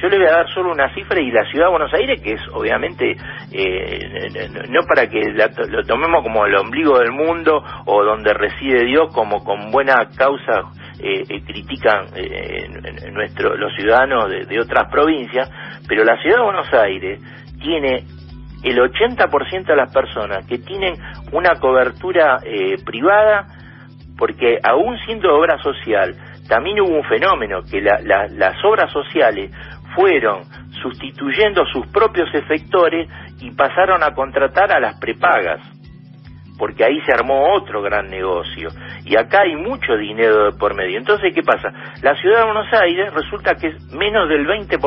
Yo 0.00 0.08
le 0.08 0.18
voy 0.18 0.26
a 0.26 0.32
dar 0.32 0.48
solo 0.52 0.72
una 0.72 0.92
cifra 0.94 1.20
y 1.20 1.30
la 1.30 1.44
ciudad 1.44 1.66
de 1.66 1.70
Buenos 1.70 1.94
Aires, 1.94 2.20
que 2.22 2.32
es 2.32 2.40
obviamente, 2.52 3.14
eh, 3.52 4.48
no 4.68 4.80
para 4.88 5.06
que 5.06 5.20
lo 5.68 5.82
tomemos 5.84 6.22
como 6.22 6.44
el 6.46 6.56
ombligo 6.56 6.98
del 6.98 7.12
mundo 7.12 7.62
o 7.84 8.02
donde 8.02 8.32
reside 8.32 8.84
Dios, 8.86 9.12
como 9.14 9.44
con 9.44 9.70
buena 9.70 10.08
causa 10.16 10.62
eh, 11.02 11.24
eh 11.28 11.42
critican 11.44 12.06
eh, 12.14 12.68
nuestro, 13.12 13.56
los 13.56 13.74
ciudadanos 13.74 14.30
de, 14.30 14.60
otras 14.60 14.88
provincias, 14.90 15.50
pero 15.88 16.04
la 16.04 16.16
ciudad 16.22 16.38
de 16.38 16.44
Buenos 16.44 16.72
Aires 16.72 17.20
tiene 17.60 18.04
el 18.62 18.78
80% 18.78 19.66
de 19.66 19.76
las 19.76 19.92
personas 19.92 20.46
que 20.46 20.58
tienen 20.58 20.94
una 21.32 21.58
cobertura 21.58 22.38
eh, 22.44 22.76
privada, 22.84 23.46
porque 24.16 24.58
aún 24.62 24.96
siendo 25.04 25.34
obra 25.34 25.58
social, 25.58 26.14
también 26.48 26.80
hubo 26.80 26.96
un 26.96 27.04
fenómeno 27.04 27.62
que 27.62 27.80
las 27.80 28.64
obras 28.64 28.92
sociales 28.92 29.50
fueron 29.94 30.42
sustituyendo 30.82 31.64
sus 31.66 31.86
propios 31.88 32.28
efectores 32.34 33.08
y 33.40 33.50
pasaron 33.50 34.02
a 34.02 34.14
contratar 34.14 34.72
a 34.72 34.80
las 34.80 34.98
prepagas, 34.98 35.60
porque 36.62 36.84
ahí 36.84 37.00
se 37.04 37.12
armó 37.12 37.56
otro 37.56 37.82
gran 37.82 38.06
negocio. 38.06 38.68
Y 39.04 39.16
acá 39.16 39.40
hay 39.40 39.56
mucho 39.56 39.96
dinero 39.96 40.50
por 40.56 40.76
medio. 40.76 40.96
Entonces, 40.96 41.34
¿qué 41.34 41.42
pasa? 41.42 41.72
La 42.02 42.14
ciudad 42.14 42.38
de 42.38 42.44
Buenos 42.44 42.72
Aires 42.72 43.12
resulta 43.12 43.56
que 43.56 43.66
es 43.66 43.92
menos 43.92 44.28
del 44.28 44.46
20%, 44.46 44.78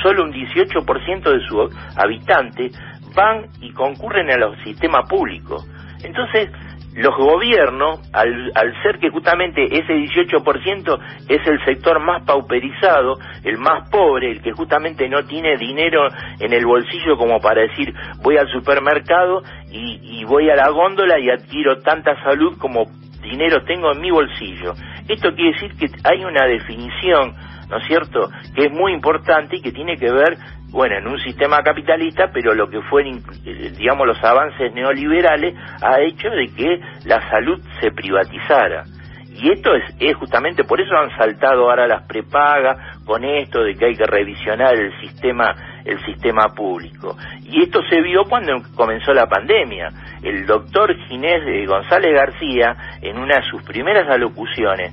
solo 0.00 0.22
un 0.22 0.32
18% 0.32 1.22
de 1.28 1.40
sus 1.48 1.76
habitantes 1.96 2.78
van 3.16 3.46
y 3.60 3.72
concurren 3.72 4.30
a 4.30 4.36
los 4.36 4.56
sistemas 4.62 5.08
públicos. 5.08 5.68
Entonces, 6.04 6.52
los 6.96 7.14
gobiernos, 7.14 8.00
al, 8.12 8.50
al, 8.54 8.82
ser 8.82 8.98
que 8.98 9.10
justamente 9.10 9.64
ese 9.64 9.92
18% 9.92 10.98
es 11.28 11.46
el 11.46 11.62
sector 11.64 12.00
más 12.00 12.24
pauperizado, 12.24 13.18
el 13.44 13.58
más 13.58 13.88
pobre, 13.90 14.30
el 14.32 14.42
que 14.42 14.52
justamente 14.52 15.06
no 15.08 15.24
tiene 15.26 15.56
dinero 15.58 16.08
en 16.40 16.52
el 16.54 16.64
bolsillo 16.64 17.18
como 17.18 17.38
para 17.38 17.62
decir 17.62 17.92
voy 18.22 18.38
al 18.38 18.48
supermercado 18.48 19.42
y, 19.70 20.20
y 20.20 20.24
voy 20.24 20.48
a 20.48 20.56
la 20.56 20.70
góndola 20.70 21.18
y 21.18 21.28
adquiero 21.28 21.80
tanta 21.82 22.20
salud 22.22 22.56
como 22.58 22.84
dinero 23.22 23.62
tengo 23.64 23.92
en 23.92 24.00
mi 24.00 24.10
bolsillo. 24.10 24.72
Esto 25.08 25.34
quiere 25.34 25.52
decir 25.52 25.76
que 25.76 25.86
hay 26.04 26.24
una 26.24 26.46
definición, 26.46 27.34
¿no 27.68 27.78
es 27.78 27.86
cierto?, 27.86 28.28
que 28.54 28.66
es 28.66 28.72
muy 28.72 28.92
importante 28.92 29.56
y 29.56 29.62
que 29.62 29.72
tiene 29.72 29.96
que 29.96 30.10
ver 30.10 30.36
bueno, 30.70 30.98
en 30.98 31.06
un 31.06 31.18
sistema 31.20 31.62
capitalista, 31.62 32.30
pero 32.32 32.54
lo 32.54 32.68
que 32.68 32.82
fue, 32.82 33.02
eh, 33.08 33.72
digamos, 33.78 34.06
los 34.06 34.22
avances 34.22 34.74
neoliberales 34.74 35.54
ha 35.80 36.00
hecho 36.00 36.28
de 36.28 36.48
que 36.54 36.80
la 37.04 37.28
salud 37.30 37.60
se 37.80 37.92
privatizara. 37.92 38.84
Y 39.32 39.52
esto 39.52 39.74
es, 39.74 39.84
es 40.00 40.16
justamente 40.16 40.64
por 40.64 40.80
eso 40.80 40.96
han 40.96 41.16
saltado 41.16 41.68
ahora 41.68 41.86
las 41.86 42.02
prepagas 42.06 43.04
con 43.04 43.22
esto 43.24 43.62
de 43.62 43.74
que 43.74 43.86
hay 43.86 43.94
que 43.94 44.06
revisionar 44.06 44.74
el 44.74 44.98
sistema 45.00 45.54
el 45.86 46.04
sistema 46.04 46.48
público. 46.54 47.16
Y 47.44 47.62
esto 47.62 47.80
se 47.88 48.02
vio 48.02 48.24
cuando 48.24 48.54
comenzó 48.74 49.12
la 49.14 49.26
pandemia. 49.26 49.88
El 50.22 50.44
doctor 50.44 50.94
Ginés 51.06 51.66
González 51.66 52.12
García, 52.12 52.76
en 53.00 53.18
una 53.18 53.36
de 53.36 53.42
sus 53.42 53.62
primeras 53.62 54.08
alocuciones, 54.10 54.92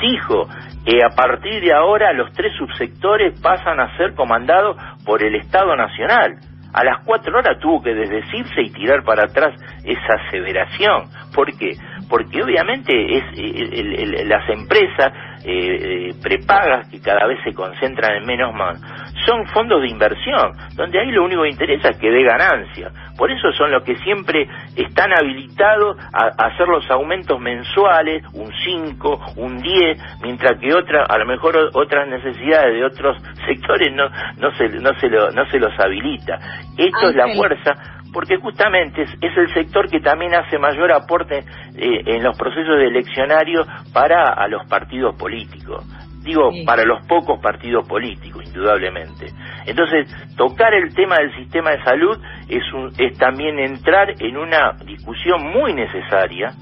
dijo 0.00 0.48
que 0.84 1.02
a 1.02 1.10
partir 1.14 1.60
de 1.62 1.72
ahora 1.72 2.12
los 2.12 2.32
tres 2.32 2.52
subsectores 2.56 3.38
pasan 3.40 3.80
a 3.80 3.96
ser 3.96 4.14
comandados 4.14 4.76
por 5.04 5.22
el 5.22 5.34
Estado 5.36 5.76
Nacional. 5.76 6.36
A 6.72 6.84
las 6.84 7.02
cuatro 7.04 7.38
horas 7.38 7.58
tuvo 7.60 7.82
que 7.82 7.94
desdecirse 7.94 8.60
y 8.62 8.70
tirar 8.70 9.02
para 9.02 9.24
atrás 9.24 9.54
esa 9.84 10.26
aseveración. 10.26 11.08
¿Por 11.34 11.50
qué? 11.56 11.72
Porque 12.08 12.42
obviamente 12.42 12.92
es 13.18 14.26
las 14.26 14.48
empresas 14.50 15.12
eh, 15.44 16.14
prepagas 16.22 16.88
que 16.90 17.00
cada 17.00 17.26
vez 17.26 17.38
se 17.44 17.54
concentran 17.54 18.16
en 18.16 18.26
menos 18.26 18.54
más, 18.54 18.80
son 19.28 19.46
fondos 19.48 19.82
de 19.82 19.88
inversión, 19.88 20.52
donde 20.74 20.98
ahí 20.98 21.10
lo 21.10 21.24
único 21.24 21.42
que 21.42 21.50
interesa 21.50 21.90
es 21.90 21.98
que 21.98 22.10
dé 22.10 22.22
ganancia. 22.22 22.90
Por 23.16 23.30
eso 23.30 23.52
son 23.52 23.70
los 23.70 23.82
que 23.82 23.94
siempre 23.96 24.48
están 24.74 25.12
habilitados 25.12 25.98
a, 26.14 26.46
hacer 26.46 26.66
los 26.66 26.90
aumentos 26.90 27.38
mensuales, 27.38 28.24
un 28.32 28.50
5, 28.64 29.34
un 29.36 29.58
10, 29.58 29.98
mientras 30.22 30.58
que 30.58 30.72
otra, 30.72 31.04
a 31.04 31.18
lo 31.18 31.26
mejor 31.26 31.56
otras 31.74 32.08
necesidades 32.08 32.72
de 32.72 32.84
otros 32.84 33.22
sectores 33.46 33.92
no, 33.92 34.08
no, 34.38 34.50
se, 34.56 34.68
no, 34.70 34.98
se, 34.98 35.08
lo, 35.10 35.30
no 35.30 35.44
se 35.50 35.58
los 35.58 35.78
habilita. 35.78 36.38
Esto 36.78 37.10
es 37.10 37.14
la 37.14 37.28
fuerza 37.34 37.74
porque 38.12 38.36
justamente 38.38 39.02
es, 39.02 39.36
el 39.36 39.52
sector 39.52 39.90
que 39.90 40.00
también 40.00 40.34
hace 40.34 40.58
mayor 40.58 40.90
aporte 40.92 41.44
eh, 41.76 42.02
en 42.06 42.22
los 42.22 42.36
procesos 42.38 42.78
de 42.78 42.86
eleccionarios 42.86 43.66
para 43.92 44.32
a 44.32 44.48
los 44.48 44.66
partidos 44.66 45.14
políticos. 45.16 45.84
Digo, 46.28 46.50
para 46.66 46.84
los 46.84 47.06
pocos 47.06 47.40
partidos 47.40 47.88
políticos, 47.88 48.44
indudablemente. 48.44 49.28
Entonces, 49.64 50.14
tocar 50.36 50.74
el 50.74 50.94
tema 50.94 51.16
del 51.16 51.34
sistema 51.36 51.70
de 51.70 51.82
salud 51.82 52.18
es, 52.50 52.62
es 52.98 53.16
también 53.16 53.58
entrar 53.58 54.12
en 54.20 54.36
una 54.36 54.72
discusión 54.84 55.42
muy 55.50 55.72
necesaria, 55.72 56.52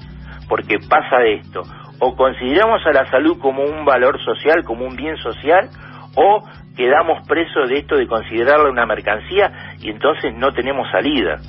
porque 0.47 0.77
pasa 0.89 1.21
esto, 1.25 1.63
o 1.99 2.15
consideramos 2.15 2.79
a 2.85 2.93
la 2.93 3.07
salud 3.07 3.39
como 3.41 3.63
un 3.63 3.83
valor 3.83 4.17
social, 4.23 4.63
como 4.63 4.85
un 4.85 4.95
bien 4.95 5.17
social, 5.17 5.67
o 6.15 6.43
quedamos 6.77 7.27
presos 7.27 7.67
de 7.67 7.79
esto 7.79 7.97
de 7.97 8.07
considerarla 8.07 8.69
una 8.69 8.85
mercancía 8.85 9.51
y 9.81 9.89
entonces 9.89 10.33
no 10.33 10.53
tenemos 10.53 10.89
salida. 10.89 11.39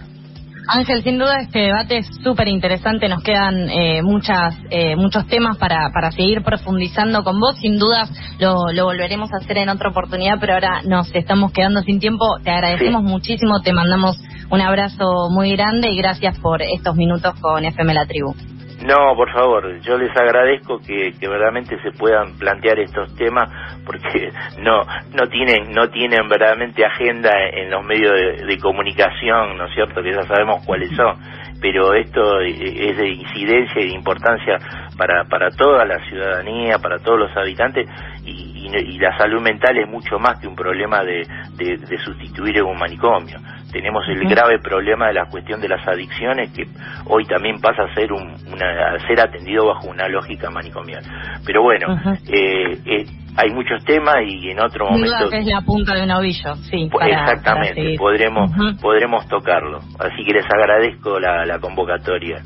Ángel, 0.71 1.03
sin 1.03 1.19
duda 1.19 1.41
este 1.41 1.61
debate 1.61 1.99
es 1.99 2.07
súper 2.23 2.47
interesante, 2.47 3.09
nos 3.09 3.23
quedan 3.23 3.71
eh, 3.71 4.03
muchas, 4.03 4.55
eh, 4.69 4.97
muchos 4.97 5.27
temas 5.27 5.57
para, 5.57 5.91
para 5.95 6.13
seguir 6.13 6.43
profundizando 6.43 7.25
con 7.25 7.41
vos, 7.41 7.57
sin 7.59 7.79
duda 7.79 8.07
lo, 8.39 8.71
lo, 8.73 8.85
volveremos 8.85 9.31
a 9.33 9.39
hacer 9.39 9.57
en 9.57 9.71
otra 9.71 9.89
oportunidad, 9.89 10.35
pero 10.39 10.53
ahora 10.53 10.83
nos 10.85 11.11
estamos 11.15 11.53
quedando 11.53 11.81
sin 11.81 12.01
tiempo, 12.01 12.39
te 12.45 12.51
agradecemos 12.51 13.03
muchísimo, 13.03 13.63
te 13.63 13.73
mandamos 13.73 14.21
un 14.51 14.61
abrazo 14.61 15.31
muy 15.31 15.53
grande 15.53 15.89
y 15.91 15.97
gracias 15.97 16.39
por 16.39 16.61
estos 16.61 16.95
minutos 16.97 17.35
con 17.41 17.65
FM 17.65 17.95
La 17.95 18.05
Tribu. 18.05 18.35
No, 18.81 19.17
por 19.17 19.33
favor, 19.33 19.81
yo 19.81 19.99
les 19.99 20.17
agradezco 20.17 20.79
que, 20.79 21.13
que 21.19 21.29
verdaderamente 21.29 21.81
se 21.83 21.91
puedan 21.91 22.39
plantear 22.39 22.79
estos 22.79 23.13
temas 23.17 23.49
porque 23.85 24.31
no 24.61 24.85
no 25.15 25.27
tienen 25.29 25.73
no 25.73 25.89
tienen 25.89 26.29
verdaderamente 26.29 26.85
agenda 26.85 27.31
en 27.53 27.71
los 27.71 27.85
medios 27.85 28.15
de, 28.47 28.59
comunicación, 28.59 29.57
¿no 29.57 29.67
es 29.67 29.75
cierto? 29.75 30.01
Que 30.01 30.13
ya 30.13 30.23
sabemos 30.23 30.65
cuáles 30.65 30.95
son, 30.95 31.17
pero 31.61 31.93
esto 31.95 32.41
es 32.41 32.97
de 32.97 33.09
incidencia 33.09 33.83
y 33.83 33.89
de 33.89 33.95
importancia 33.95 34.59
para 34.97 35.25
para 35.25 35.51
toda 35.51 35.85
la 35.85 35.99
ciudadanía, 36.09 36.79
para 36.79 36.99
todos 36.99 37.19
los 37.19 37.37
habitantes 37.37 37.89
y, 38.25 38.71
y, 38.73 38.99
la 38.99 39.17
salud 39.17 39.41
mental 39.41 39.77
es 39.79 39.89
mucho 39.89 40.19
más 40.19 40.39
que 40.39 40.47
un 40.47 40.55
problema 40.55 41.03
de, 41.03 41.27
de, 41.57 41.79
de 41.79 41.99
sustituir 41.99 42.63
un 42.63 42.79
manicomio 42.79 43.39
tenemos 43.73 44.03
el 44.09 44.29
grave 44.29 44.59
problema 44.61 45.09
de 45.09 45.15
la 45.15 45.27
cuestión 45.27 45.61
de 45.61 45.69
las 45.69 45.87
adicciones 45.87 46.51
que 46.53 46.65
hoy 47.07 47.25
también 47.25 47.61
pasa 47.61 47.83
a 47.83 47.95
ser 47.95 48.13
un, 48.13 48.35
una, 48.53 48.99
ser 49.07 49.21
atendido 49.21 49.67
bajo 49.67 49.89
una 49.89 50.09
lógica 50.09 50.51
manicomial. 50.51 51.03
Pero 51.45 51.63
bueno 51.63 52.01
eh, 52.29 52.79
eh, 52.85 53.07
hay 53.37 53.51
muchos 53.51 53.85
temas 53.85 54.17
y 54.27 54.51
en 54.51 54.61
otro 54.61 54.91
momento 54.91 55.31
es 55.31 55.47
la 55.47 55.61
punta 55.61 55.95
de 55.95 56.03
un 56.03 56.11
ovillo 56.11 56.55
sí 56.71 56.91
exactamente 57.01 57.97
podremos 57.99 58.51
podremos 58.81 59.27
tocarlo. 59.29 59.79
Así 59.99 60.25
que 60.25 60.35
les 60.35 60.47
agradezco 60.47 61.19
la, 61.21 61.45
la 61.45 61.59
convocatoria. 61.59 62.43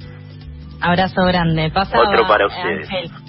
Abrazo 0.81 1.25
grande. 1.25 1.71
Pasa 1.71 1.97
otro 2.01 2.27
para 2.27 2.47
ustedes. 2.47 2.91
Ángel 2.91 3.22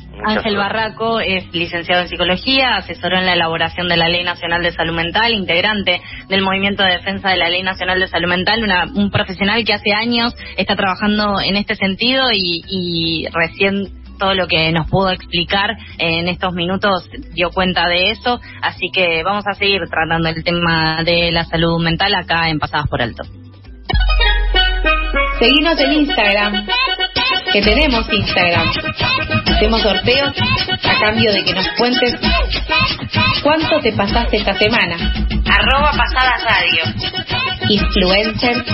Barraco 0.58 1.20
es 1.20 1.54
licenciado 1.54 2.04
en 2.04 2.08
psicología, 2.08 2.76
asesoró 2.78 3.18
en 3.18 3.26
la 3.26 3.34
elaboración 3.34 3.88
de 3.88 3.98
la 3.98 4.08
Ley 4.08 4.24
Nacional 4.24 4.64
de 4.64 4.72
Salud 4.72 4.96
Mental, 4.96 5.34
integrante 5.34 6.02
del 6.30 6.42
Movimiento 6.42 6.84
de 6.84 6.94
Defensa 6.94 7.30
de 7.30 7.38
la 7.38 7.50
Ley 7.50 7.64
Nacional 7.64 8.00
de 8.00 8.08
Salud 8.08 8.30
Mental, 8.30 8.62
un 8.96 9.12
profesional 9.12 9.64
que 9.66 9.74
hace 9.74 9.92
años 9.94 10.34
está 10.58 10.76
trabajando 10.76 11.42
en 11.42 11.58
este 11.58 11.76
sentido 11.76 12.26
y, 12.32 13.28
recién 13.34 14.04
todo 14.20 14.36
lo 14.36 14.48
que 14.48 14.72
nos 14.72 14.90
pudo 14.90 15.10
explicar 15.10 15.72
en 15.98 16.28
estos 16.28 16.54
minutos 16.54 17.10
dio 17.34 17.50
cuenta 17.50 17.88
de 17.88 18.12
eso, 18.12 18.40
así 18.62 18.90
que 18.94 19.24
vamos 19.24 19.44
a 19.48 19.54
seguir 19.54 19.82
tratando 19.90 20.30
el 20.30 20.44
tema 20.44 21.04
de 21.04 21.32
la 21.32 21.46
salud 21.46 21.82
mental 21.82 22.14
acá 22.16 22.50
en 22.50 22.60
Pasadas 22.60 22.88
por 22.88 23.02
Alto. 23.02 23.24
Seguimos 25.40 25.80
en 25.80 25.94
Instagram, 25.94 26.66
que 27.54 27.62
tenemos 27.62 28.12
Instagram. 28.12 28.68
Hacemos 29.46 29.82
sorteos 29.84 30.34
a 30.84 31.00
cambio 31.00 31.32
de 31.32 31.44
que 31.44 31.54
nos 31.54 31.68
cuentes 31.78 32.16
cuánto 33.44 33.80
te 33.80 33.94
pasaste 33.94 34.38
esta 34.38 34.56
semana. 34.56 34.96
Arroba 35.46 35.92
Pasadas 35.92 36.44
Radio. 36.44 36.84
Influencer 37.70 38.66